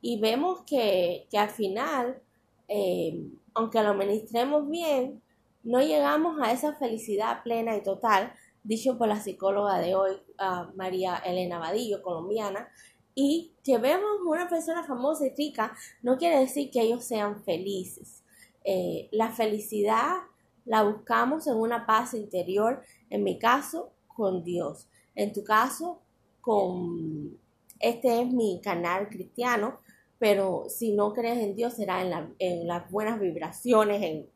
y 0.00 0.20
vemos 0.20 0.62
que, 0.62 1.26
que 1.30 1.38
al 1.38 1.50
final, 1.50 2.20
eh, 2.68 3.22
aunque 3.54 3.82
lo 3.82 3.90
administremos 3.90 4.68
bien, 4.68 5.22
no 5.62 5.80
llegamos 5.80 6.40
a 6.40 6.52
esa 6.52 6.74
felicidad 6.74 7.42
plena 7.42 7.76
y 7.76 7.82
total, 7.82 8.32
dicho 8.62 8.96
por 8.98 9.08
la 9.08 9.20
psicóloga 9.20 9.78
de 9.78 9.94
hoy, 9.94 10.12
María 10.74 11.16
Elena 11.16 11.58
Vadillo, 11.58 12.02
colombiana, 12.02 12.68
y 13.14 13.52
que 13.64 13.78
vemos 13.78 14.08
una 14.26 14.48
persona 14.48 14.84
famosa 14.84 15.26
y 15.26 15.30
rica, 15.30 15.76
no 16.02 16.16
quiere 16.18 16.38
decir 16.38 16.70
que 16.70 16.82
ellos 16.82 17.04
sean 17.04 17.42
felices. 17.42 18.22
Eh, 18.64 19.08
la 19.10 19.30
felicidad 19.30 20.16
la 20.64 20.82
buscamos 20.84 21.46
en 21.46 21.56
una 21.56 21.86
paz 21.86 22.14
interior, 22.14 22.82
en 23.10 23.24
mi 23.24 23.38
caso, 23.38 23.90
con 24.06 24.44
Dios, 24.44 24.88
en 25.14 25.32
tu 25.32 25.42
caso, 25.42 26.00
con... 26.40 27.38
Este 27.80 28.20
es 28.20 28.26
mi 28.32 28.60
canal 28.62 29.08
cristiano, 29.08 29.80
pero 30.18 30.64
si 30.68 30.92
no 30.92 31.12
crees 31.12 31.38
en 31.38 31.54
Dios 31.54 31.74
será 31.74 32.02
en, 32.02 32.34
en 32.38 32.66
las 32.66 32.90
buenas 32.90 33.20
vibraciones, 33.20 34.02
en, 34.02 34.28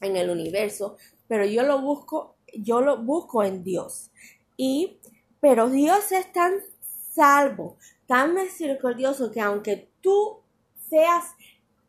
en 0.00 0.16
el 0.16 0.30
universo, 0.30 0.96
pero 1.26 1.44
yo 1.44 1.62
lo 1.62 1.80
busco, 1.80 2.36
yo 2.52 2.80
lo 2.80 3.02
busco 3.02 3.42
en 3.42 3.64
Dios. 3.64 4.10
Y, 4.56 4.98
pero 5.40 5.68
Dios 5.68 6.12
es 6.12 6.32
tan 6.32 6.54
salvo, 6.80 7.76
tan 8.06 8.34
misericordioso 8.34 9.30
que 9.30 9.40
aunque 9.40 9.88
tú 10.00 10.40
seas 10.88 11.34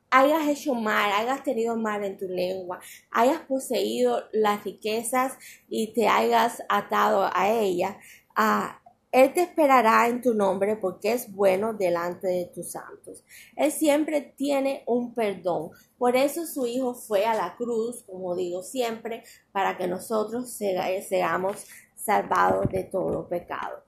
hayas 0.10 0.48
hecho 0.48 0.74
mal, 0.74 1.12
hayas 1.12 1.44
tenido 1.44 1.76
mal 1.76 2.04
en 2.04 2.18
tu 2.18 2.26
lengua, 2.28 2.80
hayas 3.12 3.42
poseído 3.42 4.24
las 4.32 4.64
riquezas 4.64 5.38
y 5.68 5.94
te 5.94 6.08
hayas 6.08 6.64
atado 6.70 7.30
a 7.34 7.50
ella, 7.50 8.00
a 8.34 8.82
él 9.16 9.34
te 9.34 9.44
esperará 9.44 10.10
en 10.10 10.22
tu 10.22 10.34
nombre 10.34 10.76
porque 10.76 11.14
es 11.14 11.34
bueno 11.34 11.74
delante 11.74 12.28
de 12.28 12.52
tus 12.54 12.72
santos. 12.72 13.24
Él 13.56 13.72
siempre 13.72 14.20
tiene 14.20 14.84
un 14.88 15.14
perdón. 15.14 15.70
Por 15.98 16.18
eso 16.18 16.46
su 16.46 16.68
Hijo 16.68 16.94
fue 16.94 17.26
a 17.26 17.34
la 17.34 17.56
cruz, 17.56 18.04
como 18.06 18.36
digo 18.36 18.62
siempre, 18.62 19.24
para 19.54 19.78
que 19.78 19.88
nosotros 19.88 20.52
seamos 20.52 21.66
salvados 21.96 22.68
de 22.70 22.84
todo 22.84 23.26
pecado. 23.30 23.84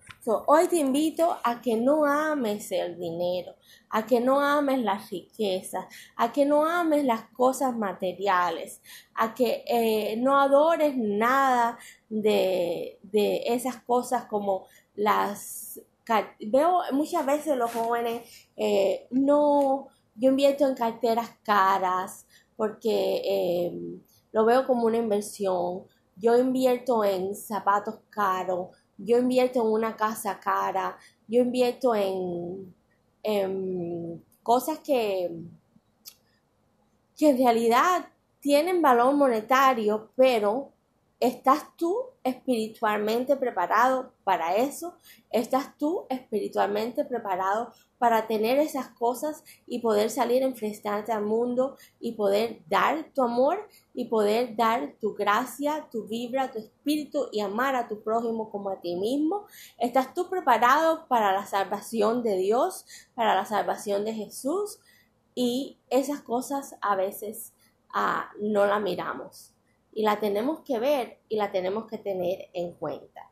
hoy 0.47 0.67
te 0.69 0.77
invito 0.77 1.37
a 1.43 1.61
que 1.61 1.75
no 1.75 2.05
ames 2.05 2.71
el 2.71 2.97
dinero, 2.97 3.53
a 3.89 4.05
que 4.05 4.21
no 4.21 4.39
ames 4.39 4.79
las 4.79 5.09
riquezas, 5.09 5.85
a 6.15 6.31
que 6.31 6.45
no 6.45 6.65
ames 6.65 7.03
las 7.03 7.23
cosas 7.31 7.75
materiales, 7.75 8.81
a 9.13 9.35
que 9.35 9.63
eh, 9.67 10.15
no 10.17 10.39
adores 10.39 10.95
nada 10.95 11.77
de 12.09 12.97
esas 13.45 13.75
cosas 13.83 14.25
como 14.25 14.65
las 14.97 15.79
veo 16.39 16.81
muchas 16.91 17.25
veces 17.25 17.57
los 17.57 17.71
jóvenes 17.71 18.49
eh, 18.55 19.07
no 19.11 19.87
yo 20.15 20.29
invierto 20.31 20.67
en 20.67 20.75
carteras 20.75 21.29
caras 21.43 22.25
porque 22.55 23.21
eh, 23.23 23.99
lo 24.31 24.45
veo 24.45 24.65
como 24.65 24.85
una 24.85 24.97
inversión. 24.97 25.83
Yo 26.15 26.37
invierto 26.37 27.03
en 27.03 27.35
zapatos 27.35 27.99
caros. 28.09 28.69
Yo 28.97 29.19
invierto 29.19 29.61
en 29.61 29.67
una 29.67 29.95
casa 29.95 30.39
cara. 30.39 30.97
Yo 31.27 31.41
invierto 31.41 31.93
en, 31.93 32.73
en 33.21 34.23
cosas 34.41 34.79
que 34.79 35.31
que 37.17 37.29
en 37.29 37.37
realidad 37.37 38.07
tienen 38.39 38.81
valor 38.81 39.13
monetario 39.15 40.11
pero 40.15 40.71
¿Estás 41.19 41.75
tú 41.77 41.97
espiritualmente 42.23 43.35
preparado 43.37 44.13
para 44.23 44.55
eso? 44.55 44.93
¿Estás 45.31 45.75
tú 45.75 46.05
espiritualmente 46.09 47.05
preparado 47.05 47.73
para 47.97 48.27
tener 48.27 48.59
esas 48.59 48.89
cosas 48.89 49.43
y 49.65 49.79
poder 49.79 50.11
salir 50.11 50.43
a 50.43 50.45
enfrentarte 50.45 51.11
al 51.11 51.23
mundo 51.23 51.75
y 51.99 52.11
poder 52.11 52.61
dar 52.69 53.11
tu 53.15 53.23
amor 53.23 53.67
y 53.95 54.05
poder 54.05 54.55
dar 54.55 54.93
tu 55.01 55.15
gracia, 55.15 55.87
tu 55.89 56.05
vibra, 56.05 56.51
tu 56.51 56.59
espíritu 56.59 57.29
y 57.31 57.39
amar 57.39 57.75
a 57.75 57.87
tu 57.87 58.03
prójimo 58.03 58.51
como 58.51 58.69
a 58.69 58.79
ti 58.79 58.95
mismo? 58.95 59.47
¿Estás 59.79 60.13
tú 60.13 60.29
preparado 60.29 61.07
para 61.07 61.33
la 61.33 61.47
salvación 61.47 62.21
de 62.21 62.37
Dios, 62.37 62.85
para 63.15 63.33
la 63.33 63.45
salvación 63.45 64.05
de 64.05 64.13
Jesús? 64.13 64.77
Y 65.33 65.79
esas 65.89 66.21
cosas 66.21 66.75
a 66.79 66.95
veces 66.95 67.53
ah, 67.91 68.29
no 68.39 68.67
la 68.67 68.77
miramos 68.79 69.56
y 69.97 70.03
la 70.03 70.19
tenemos 70.19 70.59
que 70.59 70.77
ver 70.77 71.17
y 71.27 71.37
la 71.37 71.51
tenemos 71.51 71.87
que 71.87 71.97
tener 71.97 72.49
en 72.53 72.71
cuenta. 72.73 73.31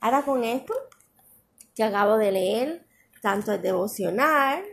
Ahora 0.00 0.22
con 0.22 0.42
esto 0.42 0.74
que 1.76 1.84
acabo 1.84 2.16
de 2.16 2.32
leer, 2.32 2.84
tanto 3.22 3.52
el 3.52 3.62
devocional 3.62 4.64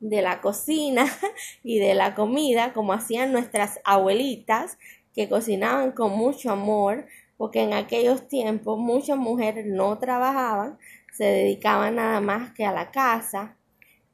de 0.00 0.22
la 0.22 0.40
cocina 0.40 1.04
y 1.62 1.78
de 1.80 1.92
la 1.92 2.14
comida, 2.14 2.72
como 2.72 2.94
hacían 2.94 3.30
nuestras 3.30 3.78
abuelitas, 3.84 4.78
que 5.14 5.28
cocinaban 5.28 5.92
con 5.92 6.12
mucho 6.12 6.50
amor, 6.50 7.04
porque 7.36 7.60
en 7.60 7.74
aquellos 7.74 8.26
tiempos 8.26 8.78
muchas 8.78 9.18
mujeres 9.18 9.66
no 9.66 9.98
trabajaban, 9.98 10.78
se 11.12 11.24
dedicaban 11.24 11.96
nada 11.96 12.22
más 12.22 12.52
que 12.52 12.64
a 12.64 12.72
la 12.72 12.90
casa. 12.90 13.58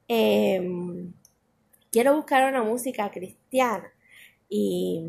Em, 0.09 1.13
quiero 1.93 2.17
buscar 2.17 2.53
una 2.53 2.65
música 2.65 3.09
cristiana 3.13 3.89
y 4.49 5.05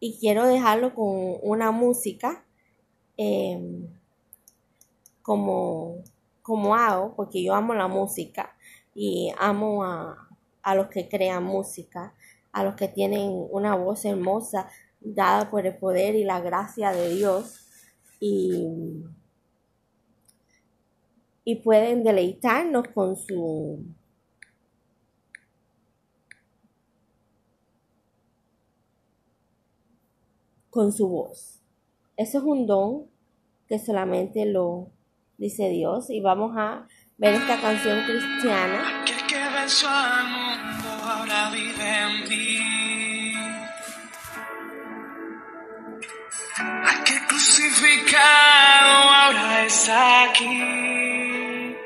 y 0.00 0.18
quiero 0.18 0.46
dejarlo 0.46 0.94
con 0.94 1.36
una 1.42 1.70
música 1.70 2.44
em, 3.18 3.86
como, 5.22 6.02
como 6.42 6.74
hago, 6.74 7.14
porque 7.14 7.44
yo 7.44 7.54
amo 7.54 7.74
la 7.74 7.86
música 7.86 8.56
y 8.94 9.30
amo 9.38 9.84
a, 9.84 10.28
a 10.62 10.74
los 10.74 10.88
que 10.88 11.08
crean 11.08 11.44
música, 11.44 12.14
a 12.50 12.64
los 12.64 12.74
que 12.74 12.88
tienen 12.88 13.30
una 13.50 13.76
voz 13.76 14.04
hermosa 14.06 14.68
dada 15.00 15.50
por 15.50 15.66
el 15.66 15.76
poder 15.76 16.14
y 16.14 16.24
la 16.24 16.40
gracia 16.40 16.92
de 16.92 17.14
Dios 17.14 17.66
y, 18.20 18.66
y 21.44 21.56
pueden 21.56 22.04
deleitarnos 22.04 22.88
con 22.88 23.16
su 23.16 23.84
con 30.70 30.92
su 30.92 31.08
voz. 31.08 31.60
Eso 32.16 32.38
es 32.38 32.44
un 32.44 32.66
don 32.66 33.10
que 33.68 33.78
solamente 33.78 34.46
lo, 34.46 34.90
dice 35.36 35.68
Dios, 35.68 36.10
y 36.10 36.20
vamos 36.20 36.56
a 36.56 36.86
ver 37.18 37.34
esta 37.34 37.60
canción 37.60 38.04
cristiana. 38.04 39.02
Aquel 39.02 39.26
que 39.26 39.36
venció 39.36 39.88
al 39.88 40.24
mundo 40.24 40.88
ahora 41.04 41.50
vive 41.50 41.98
en 41.98 42.28
mí. 42.28 42.58
Aquel 46.84 47.26
crucificado 47.26 49.10
ahora 49.10 49.64
está 49.66 50.24
aquí. 50.24 51.76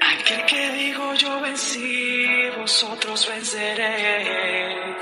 Aquel 0.00 0.46
que 0.46 0.70
digo 0.72 1.14
yo 1.14 1.40
vencí, 1.40 2.26
vosotros 2.58 3.28
venceréis. 3.28 4.96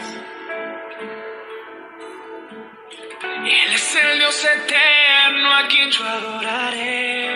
Él 3.46 3.74
es 3.74 3.94
el 3.94 4.18
Dios 4.18 4.42
eterno 4.42 5.54
a 5.54 5.68
quien 5.68 5.90
yo 5.90 6.02
adoraré. 6.02 7.28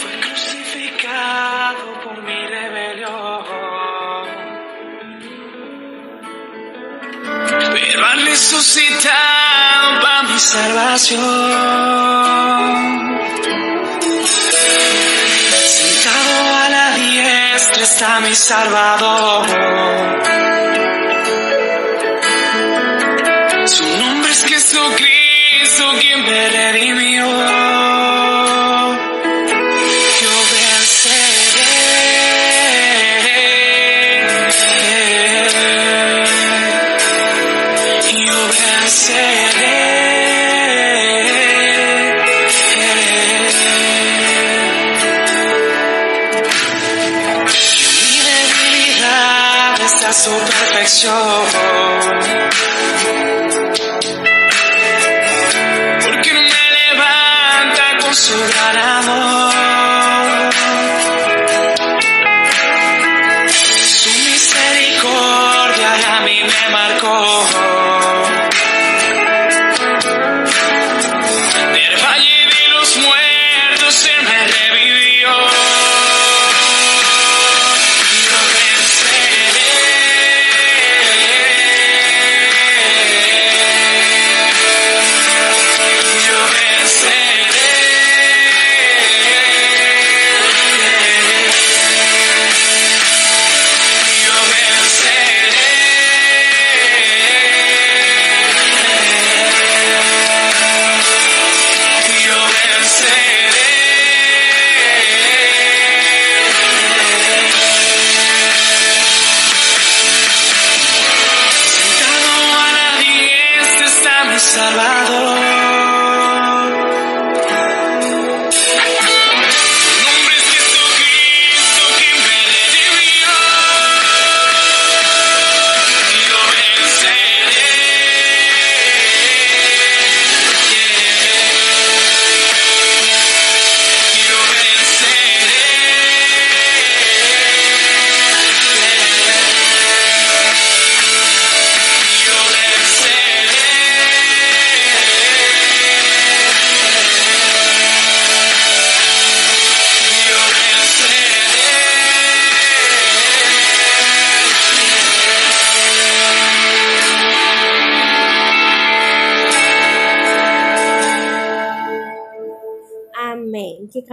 Fue 0.00 0.10
crucificado 0.20 2.00
por 2.04 2.22
mi 2.22 2.46
rebelión. 2.46 3.44
Pero 7.72 8.06
al 8.06 8.26
resucitado 8.26 10.00
para 10.02 10.22
mi 10.24 10.38
salvación. 10.38 11.22
Sentado 15.78 16.34
a 16.54 16.68
la 16.68 16.96
diestra 16.96 17.82
está 17.82 18.20
mi 18.20 18.34
Salvador. 18.34 19.46
Jesucristo 24.72 25.84
quien 26.00 26.22
me 26.24 26.48
redimió. 26.48 27.26
Yo 30.22 30.34
venceré. 30.50 31.26
Yo 38.24 38.38
venceré. 38.48 39.76
Mi 47.52 48.20
debilidad 48.24 49.80
está 49.82 50.10
su 50.14 50.30
perfección. 50.30 51.61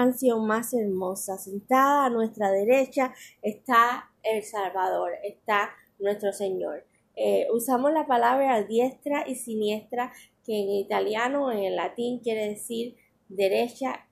Canción 0.10 0.48
más 0.48 0.74
hermosa. 0.74 1.38
Sentada 1.38 2.06
a 2.06 2.10
nuestra 2.10 2.52
derecha 2.52 3.14
está 3.42 4.10
el 4.24 4.44
Salvador, 4.44 5.12
está 5.24 5.70
nuestro 6.00 6.34
Señor. 6.34 6.86
Eh, 7.16 7.48
usamos 7.54 7.92
la 7.94 8.08
palabra 8.08 8.64
diestra 8.64 9.28
y 9.28 9.36
siniestra, 9.36 10.12
que 10.46 10.60
en 10.60 10.70
italiano, 10.70 11.52
en 11.52 11.60
el 11.60 11.76
latín, 11.76 12.20
quiere 12.20 12.50
decir 12.50 12.96
derecha 13.28 14.08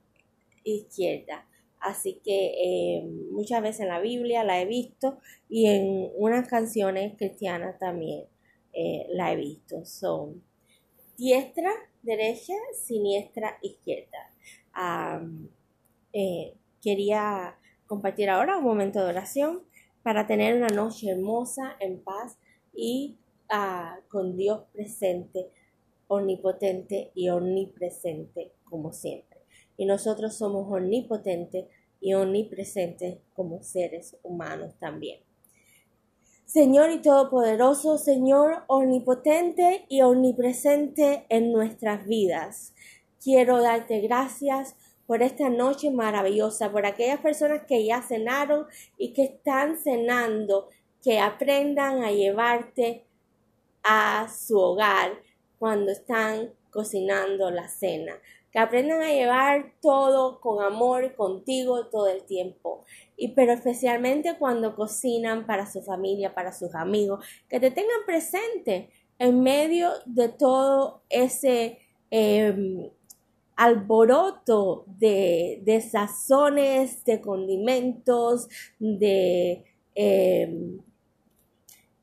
e 0.64 0.70
izquierda. 0.70 1.46
Así 1.80 2.20
que 2.24 2.52
eh, 2.64 3.04
muchas 3.32 3.62
veces 3.62 3.80
en 3.80 3.88
la 3.88 4.00
Biblia 4.00 4.44
la 4.44 4.60
he 4.60 4.66
visto 4.66 5.18
y 5.48 5.66
en 5.66 6.10
unas 6.16 6.48
canciones 6.48 7.16
cristianas 7.16 7.78
también 7.78 8.26
eh, 8.72 9.06
la 9.10 9.32
he 9.32 9.36
visto. 9.36 9.84
Son 9.84 10.42
diestra, 11.16 11.70
derecha, 12.02 12.54
siniestra, 12.74 13.58
izquierda. 13.62 14.32
Eh, 16.12 16.54
quería 16.80 17.58
compartir 17.86 18.30
ahora 18.30 18.58
un 18.58 18.64
momento 18.64 19.00
de 19.00 19.10
oración 19.10 19.62
para 20.02 20.26
tener 20.26 20.56
una 20.56 20.68
noche 20.68 21.10
hermosa, 21.10 21.76
en 21.80 22.02
paz 22.02 22.38
y 22.74 23.18
ah, 23.50 23.98
con 24.08 24.36
Dios 24.36 24.62
presente, 24.72 25.50
omnipotente 26.06 27.10
y 27.14 27.28
omnipresente 27.28 28.52
como 28.64 28.92
siempre. 28.92 29.40
Y 29.76 29.86
nosotros 29.86 30.36
somos 30.36 30.70
omnipotentes 30.72 31.66
y 32.00 32.14
omnipresentes 32.14 33.18
como 33.34 33.62
seres 33.62 34.16
humanos 34.22 34.74
también. 34.78 35.20
Señor 36.44 36.90
y 36.90 37.02
Todopoderoso, 37.02 37.98
Señor 37.98 38.64
omnipotente 38.68 39.84
y 39.88 40.00
omnipresente 40.00 41.26
en 41.28 41.52
nuestras 41.52 42.06
vidas. 42.06 42.72
Quiero 43.22 43.60
darte 43.60 44.00
gracias 44.00 44.74
por 45.08 45.22
esta 45.22 45.48
noche 45.48 45.90
maravillosa, 45.90 46.70
por 46.70 46.84
aquellas 46.84 47.18
personas 47.20 47.62
que 47.66 47.82
ya 47.82 48.02
cenaron 48.02 48.66
y 48.98 49.14
que 49.14 49.24
están 49.24 49.78
cenando, 49.78 50.68
que 51.02 51.18
aprendan 51.18 52.04
a 52.04 52.12
llevarte 52.12 53.06
a 53.82 54.28
su 54.28 54.58
hogar 54.58 55.12
cuando 55.58 55.92
están 55.92 56.52
cocinando 56.70 57.50
la 57.50 57.68
cena. 57.68 58.18
Que 58.52 58.58
aprendan 58.58 59.00
a 59.00 59.10
llevar 59.10 59.72
todo 59.80 60.42
con 60.42 60.62
amor 60.62 61.14
contigo 61.14 61.86
todo 61.86 62.08
el 62.08 62.24
tiempo. 62.24 62.84
Y 63.16 63.28
pero 63.28 63.52
especialmente 63.52 64.36
cuando 64.38 64.76
cocinan 64.76 65.46
para 65.46 65.64
su 65.64 65.80
familia, 65.80 66.34
para 66.34 66.52
sus 66.52 66.74
amigos, 66.74 67.24
que 67.48 67.58
te 67.58 67.70
tengan 67.70 68.04
presente 68.04 68.90
en 69.18 69.42
medio 69.42 69.90
de 70.04 70.28
todo 70.28 71.00
ese 71.08 71.78
eh, 72.10 72.90
alboroto 73.58 74.84
de, 74.86 75.60
de, 75.64 75.80
sazones, 75.80 77.04
de 77.04 77.20
condimentos, 77.20 78.48
de, 78.78 79.64
eh, 79.96 80.78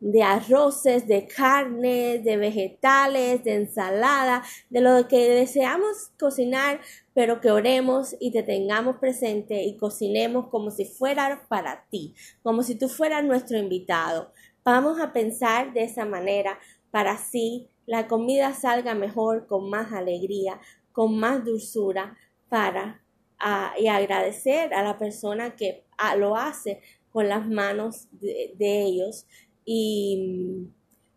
de 0.02 0.22
arroces, 0.22 1.08
de 1.08 1.26
carnes, 1.26 2.26
de 2.26 2.36
vegetales, 2.36 3.46
de 3.46 3.56
ensalada, 3.56 4.44
de 4.70 4.82
lo 4.82 5.08
que 5.08 5.30
deseamos 5.30 6.12
cocinar, 6.20 6.82
pero 7.14 7.40
que 7.40 7.52
oremos 7.52 8.18
y 8.20 8.32
te 8.32 8.44
tengamos 8.44 8.98
presente 8.98 9.64
y 9.64 9.78
cocinemos 9.78 10.50
como 10.50 10.72
si 10.72 10.84
fuera 10.84 11.46
para 11.48 11.86
ti, 11.90 12.16
como 12.44 12.64
si 12.64 12.76
tú 12.76 12.90
fueras 12.90 13.24
nuestro 13.24 13.58
invitado. 13.58 14.34
Vamos 14.66 15.00
a 15.00 15.14
pensar 15.14 15.72
de 15.72 15.86
esa 15.86 16.04
manera 16.04 16.60
para 16.92 17.14
así 17.14 17.70
la 17.86 18.08
comida 18.08 18.54
salga 18.54 18.96
mejor, 18.96 19.46
con 19.48 19.70
más 19.70 19.94
alegría, 19.94 20.60
con 20.96 21.20
más 21.20 21.44
dulzura, 21.44 22.18
para 22.50 23.04
ah, 23.38 23.74
y 23.78 23.88
agradecer 23.88 24.74
a 24.74 24.82
la 24.82 24.98
persona 24.98 25.56
que 25.56 25.84
ah, 25.98 26.16
lo 26.16 26.38
hace 26.38 26.80
con 27.12 27.28
las 27.28 27.48
manos 27.48 28.08
de, 28.12 28.54
ellos 28.58 29.26
y, 29.66 30.70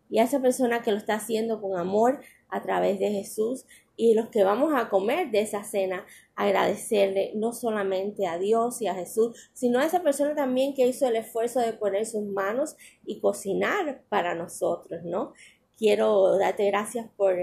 y 0.09 0.19
a 0.19 0.23
esa 0.23 0.41
persona 0.41 0.81
que 0.81 0.91
lo 0.91 0.97
está 0.97 1.15
haciendo 1.15 1.61
con 1.61 1.77
amor 1.77 2.19
a 2.49 2.61
través 2.61 2.99
de 2.99 3.11
Jesús 3.11 3.65
y 3.95 4.13
los 4.13 4.29
que 4.29 4.45
vamos 4.45 4.73
a 4.73 4.89
comer 4.89 5.29
de 5.29 5.41
esa 5.41 5.63
cena, 5.65 6.05
agradecerle 6.33 7.33
no 7.35 7.51
solamente 7.51 8.27
a 8.27 8.37
Dios 8.37 8.81
y 8.81 8.87
a 8.87 8.95
Jesús, 8.95 9.49
sino 9.53 9.79
a 9.79 9.85
esa 9.85 10.01
persona 10.01 10.33
también 10.35 10.73
que 10.73 10.87
hizo 10.87 11.05
el 11.07 11.17
esfuerzo 11.17 11.59
de 11.59 11.73
poner 11.73 12.05
sus 12.05 12.23
manos 12.23 12.77
y 13.05 13.19
cocinar 13.19 14.03
para 14.07 14.35
nosotros, 14.35 15.03
¿no? 15.03 15.33
Quiero 15.77 16.37
darte 16.37 16.65
gracias 16.67 17.09
por 17.17 17.35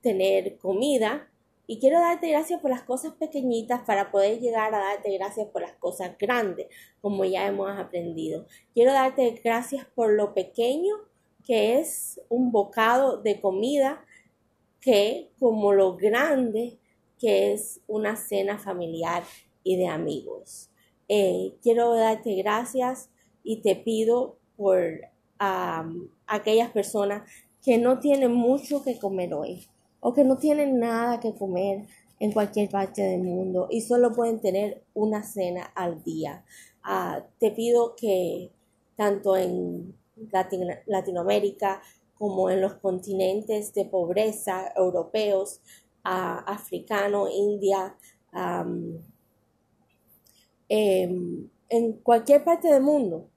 tener 0.00 0.58
comida 0.58 1.29
y 1.70 1.78
quiero 1.78 2.00
darte 2.00 2.28
gracias 2.28 2.60
por 2.60 2.72
las 2.72 2.82
cosas 2.82 3.12
pequeñitas 3.12 3.82
para 3.82 4.10
poder 4.10 4.40
llegar 4.40 4.74
a 4.74 4.78
darte 4.80 5.16
gracias 5.16 5.46
por 5.50 5.62
las 5.62 5.74
cosas 5.74 6.18
grandes, 6.18 6.66
como 7.00 7.24
ya 7.24 7.46
hemos 7.46 7.70
aprendido. 7.78 8.44
Quiero 8.74 8.92
darte 8.92 9.40
gracias 9.44 9.86
por 9.94 10.12
lo 10.12 10.34
pequeño 10.34 10.96
que 11.46 11.78
es 11.78 12.20
un 12.28 12.50
bocado 12.50 13.18
de 13.18 13.40
comida 13.40 14.04
que 14.80 15.30
como 15.38 15.72
lo 15.72 15.96
grande 15.96 16.80
que 17.20 17.52
es 17.52 17.80
una 17.86 18.16
cena 18.16 18.58
familiar 18.58 19.22
y 19.62 19.76
de 19.76 19.86
amigos. 19.86 20.70
Eh, 21.06 21.54
quiero 21.62 21.94
darte 21.94 22.34
gracias 22.34 23.10
y 23.44 23.62
te 23.62 23.76
pido 23.76 24.38
por 24.56 25.02
aquellas 26.26 26.70
personas 26.72 27.30
que 27.62 27.78
no 27.78 28.00
tienen 28.00 28.32
mucho 28.32 28.82
que 28.82 28.98
comer 28.98 29.34
hoy 29.34 29.68
o 30.00 30.12
que 30.12 30.24
no 30.24 30.36
tienen 30.38 30.78
nada 30.78 31.20
que 31.20 31.34
comer 31.34 31.86
en 32.18 32.32
cualquier 32.32 32.68
parte 32.68 33.02
del 33.02 33.22
mundo 33.22 33.68
y 33.70 33.80
solo 33.80 34.12
pueden 34.12 34.40
tener 34.40 34.82
una 34.94 35.22
cena 35.22 35.64
al 35.74 36.02
día. 36.02 36.44
Ah, 36.82 37.24
te 37.38 37.50
pido 37.50 37.94
que 37.96 38.50
tanto 38.96 39.36
en 39.36 39.94
Latinoamérica 40.86 41.80
como 42.18 42.50
en 42.50 42.60
los 42.60 42.74
continentes 42.74 43.72
de 43.72 43.86
pobreza 43.86 44.72
europeos, 44.76 45.60
africano, 46.02 47.28
India, 47.28 47.96
em, 50.68 51.48
en 51.68 51.92
cualquier 52.02 52.44
parte 52.44 52.68
del 52.68 52.82
mundo. 52.82 53.28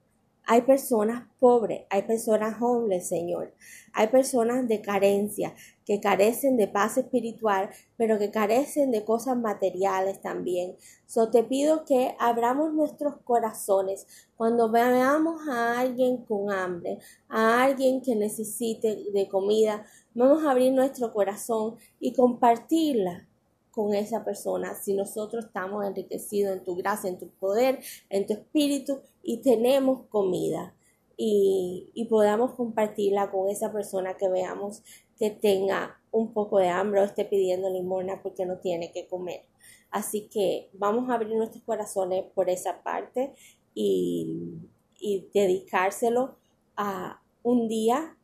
Hay 0.45 0.62
personas 0.63 1.27
pobres, 1.39 1.84
hay 1.89 2.01
personas 2.01 2.62
homeless, 2.62 3.08
Señor. 3.08 3.53
Hay 3.93 4.08
personas 4.08 4.67
de 4.67 4.82
carencia, 4.82 5.53
que 5.86 5.99
carecen 5.99 6.58
de 6.58 6.67
paz 6.67 6.97
espiritual, 6.97 7.69
pero 7.97 8.17
que 8.17 8.32
carecen 8.32 8.91
de 8.91 9.06
cosas 9.06 9.38
materiales 9.38 10.21
también. 10.21 10.75
So 11.06 11.29
te 11.29 11.43
pido 11.43 11.86
que 11.86 12.15
abramos 12.19 12.73
nuestros 12.73 13.17
corazones 13.23 14.08
cuando 14.36 14.69
veamos 14.69 15.47
a 15.47 15.79
alguien 15.79 16.17
con 16.17 16.51
hambre, 16.51 16.99
a 17.29 17.63
alguien 17.63 18.01
que 18.01 18.15
necesite 18.15 18.97
de 19.13 19.27
comida, 19.27 19.86
vamos 20.13 20.43
a 20.43 20.51
abrir 20.51 20.73
nuestro 20.73 21.13
corazón 21.13 21.77
y 21.99 22.13
compartirla 22.13 23.27
con 23.73 23.95
esa 23.95 24.23
persona 24.23 24.75
si 24.75 24.93
nosotros 24.93 25.45
estamos 25.45 25.83
enriquecidos 25.86 26.55
en 26.55 26.63
tu 26.63 26.75
gracia, 26.75 27.09
en 27.09 27.17
tu 27.17 27.29
poder, 27.29 27.79
en 28.09 28.27
tu 28.27 28.33
espíritu 28.33 29.01
y 29.23 29.38
tenemos 29.41 30.07
comida. 30.09 30.75
Y, 31.15 31.91
y, 31.93 32.05
podamos 32.05 32.55
compartirla 32.55 33.29
con 33.29 33.47
esa 33.47 33.71
persona 33.71 34.17
que 34.17 34.29
veamos 34.29 34.81
que 35.15 35.29
tenga 35.29 36.01
un 36.12 36.33
poco 36.33 36.57
de 36.57 36.69
hambre 36.69 37.01
o 37.01 37.03
esté 37.03 37.23
pidiendo 37.23 37.69
limosna 37.69 38.21
porque 38.23 38.47
no 38.47 38.57
tiene 38.57 38.91
que 38.91 39.07
comer. 39.07 39.43
Así 39.91 40.27
que 40.27 40.69
vamos 40.73 41.09
a 41.09 41.13
abrir 41.13 41.36
nuestros 41.36 41.63
corazones 41.63 42.25
por 42.33 42.49
esa 42.49 42.81
parte 42.81 43.33
y, 43.75 44.57
y 44.99 45.29
dedicárselo 45.33 46.38
a 46.75 47.21
un 47.43 47.67
día, 47.67 48.17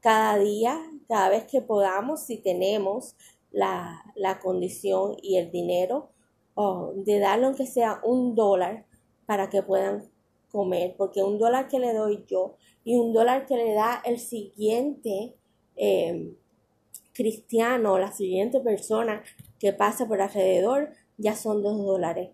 cada 0.00 0.38
día, 0.38 0.80
cada 1.06 1.28
vez 1.28 1.44
que 1.44 1.60
podamos, 1.60 2.22
si 2.22 2.38
tenemos 2.38 3.14
la, 3.52 4.04
la 4.14 4.38
condición 4.38 5.16
y 5.22 5.36
el 5.36 5.50
dinero, 5.50 6.10
o 6.54 6.92
de 6.94 7.18
darle 7.18 7.46
aunque 7.46 7.66
sea 7.66 8.00
un 8.04 8.34
dólar 8.34 8.86
para 9.26 9.48
que 9.48 9.62
puedan 9.62 10.10
comer, 10.50 10.94
porque 10.96 11.22
un 11.22 11.38
dólar 11.38 11.68
que 11.68 11.78
le 11.78 11.94
doy 11.94 12.24
yo 12.26 12.56
y 12.84 12.96
un 12.96 13.12
dólar 13.12 13.46
que 13.46 13.56
le 13.56 13.72
da 13.74 14.02
el 14.04 14.18
siguiente 14.18 15.36
eh, 15.76 16.34
cristiano, 17.12 17.98
la 17.98 18.12
siguiente 18.12 18.60
persona 18.60 19.22
que 19.58 19.72
pasa 19.72 20.06
por 20.06 20.20
alrededor, 20.20 20.90
ya 21.18 21.36
son 21.36 21.62
dos 21.62 21.78
dólares, 21.78 22.30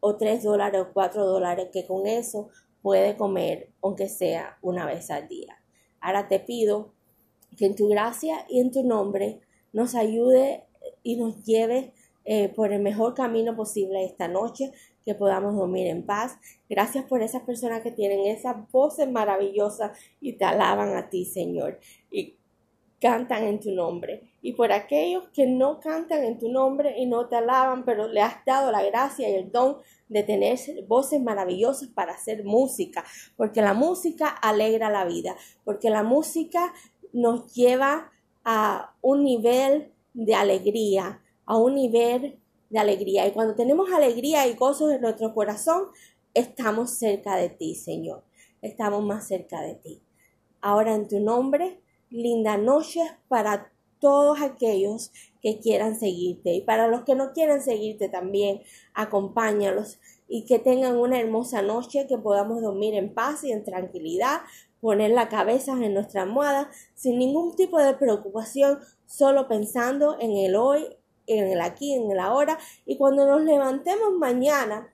o 0.00 0.16
tres 0.16 0.42
dólares, 0.42 0.80
o 0.80 0.92
cuatro 0.92 1.26
dólares, 1.26 1.68
que 1.72 1.86
con 1.86 2.06
eso 2.06 2.48
puede 2.82 3.16
comer, 3.16 3.70
aunque 3.82 4.08
sea 4.08 4.58
una 4.62 4.86
vez 4.86 5.10
al 5.10 5.28
día. 5.28 5.58
Ahora 6.00 6.28
te 6.28 6.40
pido 6.40 6.92
que 7.56 7.66
en 7.66 7.76
tu 7.76 7.88
gracia 7.88 8.46
y 8.48 8.60
en 8.60 8.70
tu 8.70 8.82
nombre 8.82 9.40
nos 9.72 9.94
ayude 9.94 10.64
y 11.02 11.16
nos 11.16 11.44
lleve 11.44 11.92
eh, 12.24 12.48
por 12.48 12.72
el 12.72 12.80
mejor 12.80 13.14
camino 13.14 13.56
posible 13.56 14.04
esta 14.04 14.28
noche, 14.28 14.72
que 15.04 15.14
podamos 15.14 15.56
dormir 15.56 15.88
en 15.88 16.06
paz. 16.06 16.38
Gracias 16.68 17.04
por 17.04 17.22
esas 17.22 17.42
personas 17.42 17.82
que 17.82 17.90
tienen 17.90 18.26
esas 18.26 18.70
voces 18.70 19.10
maravillosas 19.10 19.98
y 20.20 20.34
te 20.34 20.44
alaban 20.44 20.96
a 20.96 21.10
ti, 21.10 21.24
Señor. 21.24 21.80
Y 22.10 22.36
cantan 23.00 23.42
en 23.42 23.58
tu 23.58 23.72
nombre. 23.72 24.22
Y 24.42 24.52
por 24.52 24.70
aquellos 24.70 25.24
que 25.34 25.48
no 25.48 25.80
cantan 25.80 26.22
en 26.22 26.38
tu 26.38 26.48
nombre 26.48 26.94
y 26.96 27.06
no 27.06 27.26
te 27.26 27.34
alaban, 27.34 27.84
pero 27.84 28.06
le 28.06 28.20
has 28.20 28.44
dado 28.46 28.70
la 28.70 28.84
gracia 28.84 29.28
y 29.28 29.34
el 29.34 29.50
don 29.50 29.78
de 30.08 30.22
tener 30.22 30.56
voces 30.86 31.20
maravillosas 31.20 31.88
para 31.88 32.12
hacer 32.12 32.44
música, 32.44 33.04
porque 33.36 33.60
la 33.60 33.74
música 33.74 34.28
alegra 34.28 34.88
la 34.88 35.04
vida, 35.04 35.34
porque 35.64 35.90
la 35.90 36.04
música 36.04 36.72
nos 37.12 37.52
lleva 37.54 38.12
a 38.44 38.94
un 39.00 39.24
nivel 39.24 39.92
de 40.14 40.34
alegría, 40.34 41.22
a 41.46 41.56
un 41.56 41.74
nivel 41.74 42.38
de 42.70 42.78
alegría. 42.78 43.26
Y 43.26 43.32
cuando 43.32 43.54
tenemos 43.54 43.90
alegría 43.92 44.46
y 44.46 44.54
gozo 44.54 44.90
en 44.90 45.00
nuestro 45.00 45.34
corazón, 45.34 45.88
estamos 46.34 46.90
cerca 46.90 47.36
de 47.36 47.50
ti, 47.50 47.74
Señor. 47.74 48.24
Estamos 48.62 49.04
más 49.04 49.26
cerca 49.26 49.60
de 49.60 49.74
ti. 49.74 50.02
Ahora 50.60 50.94
en 50.94 51.08
tu 51.08 51.20
nombre 51.20 51.80
linda 52.10 52.56
noche 52.56 53.00
para 53.28 53.72
todos 53.98 54.40
aquellos 54.40 55.12
que 55.40 55.60
quieran 55.60 55.98
seguirte 55.98 56.54
y 56.54 56.60
para 56.60 56.88
los 56.88 57.02
que 57.02 57.14
no 57.14 57.32
quieran 57.32 57.62
seguirte 57.62 58.08
también, 58.08 58.62
acompáñalos 58.94 60.00
y 60.28 60.44
que 60.44 60.58
tengan 60.58 60.96
una 60.96 61.20
hermosa 61.20 61.62
noche, 61.62 62.06
que 62.08 62.18
podamos 62.18 62.62
dormir 62.62 62.94
en 62.94 63.14
paz 63.14 63.44
y 63.44 63.52
en 63.52 63.64
tranquilidad, 63.64 64.40
poner 64.82 65.12
la 65.12 65.28
cabeza 65.28 65.72
en 65.72 65.94
nuestra 65.94 66.22
almohada 66.22 66.68
sin 66.96 67.16
ningún 67.16 67.54
tipo 67.54 67.78
de 67.78 67.94
preocupación, 67.94 68.80
solo 69.06 69.46
pensando 69.46 70.16
en 70.18 70.36
el 70.36 70.56
hoy, 70.56 70.84
en 71.28 71.46
el 71.46 71.60
aquí, 71.60 71.94
en 71.94 72.10
el 72.10 72.18
ahora 72.18 72.58
y 72.84 72.96
cuando 72.98 73.24
nos 73.24 73.42
levantemos 73.42 74.12
mañana, 74.18 74.92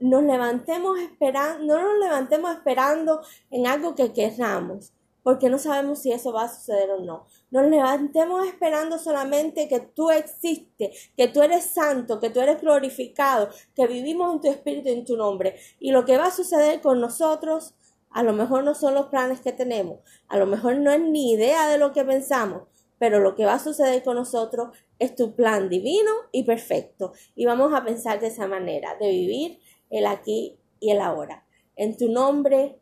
nos 0.00 0.24
levantemos 0.24 0.98
esperando, 0.98 1.64
no 1.64 1.80
nos 1.80 2.00
levantemos 2.00 2.52
esperando 2.52 3.20
en 3.52 3.68
algo 3.68 3.94
que 3.94 4.12
queramos, 4.12 4.92
porque 5.22 5.48
no 5.48 5.58
sabemos 5.58 6.00
si 6.00 6.10
eso 6.10 6.32
va 6.32 6.44
a 6.44 6.48
suceder 6.48 6.90
o 6.90 7.00
no. 7.00 7.26
Nos 7.52 7.70
levantemos 7.70 8.44
esperando 8.44 8.98
solamente 8.98 9.68
que 9.68 9.78
tú 9.78 10.10
existes, 10.10 11.12
que 11.16 11.28
tú 11.28 11.42
eres 11.42 11.64
santo, 11.64 12.18
que 12.18 12.30
tú 12.30 12.40
eres 12.40 12.60
glorificado, 12.60 13.50
que 13.76 13.86
vivimos 13.86 14.32
en 14.32 14.40
tu 14.40 14.48
espíritu 14.48 14.88
en 14.88 15.04
tu 15.04 15.16
nombre. 15.16 15.56
Y 15.78 15.92
lo 15.92 16.04
que 16.04 16.18
va 16.18 16.26
a 16.26 16.30
suceder 16.32 16.80
con 16.80 17.00
nosotros, 17.00 17.74
a 18.18 18.24
lo 18.24 18.32
mejor 18.32 18.64
no 18.64 18.74
son 18.74 18.94
los 18.94 19.06
planes 19.06 19.38
que 19.42 19.52
tenemos, 19.52 20.00
a 20.26 20.38
lo 20.38 20.46
mejor 20.46 20.76
no 20.78 20.90
es 20.90 21.00
ni 21.00 21.34
idea 21.34 21.68
de 21.68 21.78
lo 21.78 21.92
que 21.92 22.04
pensamos, 22.04 22.64
pero 22.98 23.20
lo 23.20 23.36
que 23.36 23.44
va 23.44 23.54
a 23.54 23.58
suceder 23.60 24.02
con 24.02 24.16
nosotros 24.16 24.76
es 24.98 25.14
tu 25.14 25.36
plan 25.36 25.68
divino 25.68 26.10
y 26.32 26.42
perfecto. 26.42 27.12
Y 27.36 27.46
vamos 27.46 27.72
a 27.72 27.84
pensar 27.84 28.18
de 28.18 28.26
esa 28.26 28.48
manera, 28.48 28.96
de 29.00 29.08
vivir 29.08 29.60
el 29.88 30.04
aquí 30.04 30.58
y 30.80 30.90
el 30.90 31.00
ahora. 31.00 31.46
En 31.76 31.96
tu 31.96 32.10
nombre, 32.10 32.80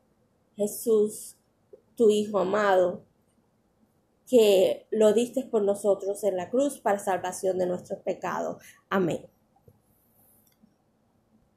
Jesús 0.57 1.37
tu 1.97 2.09
Hijo 2.09 2.39
amado, 2.39 3.05
que 4.27 4.87
lo 4.91 5.13
diste 5.13 5.45
por 5.45 5.61
nosotros 5.61 6.25
en 6.25 6.39
la 6.39 6.49
cruz 6.49 6.79
para 6.79 6.99
salvación 6.99 7.59
de 7.59 7.67
nuestros 7.67 8.01
pecados. 8.01 8.57
Amén. 8.89 9.27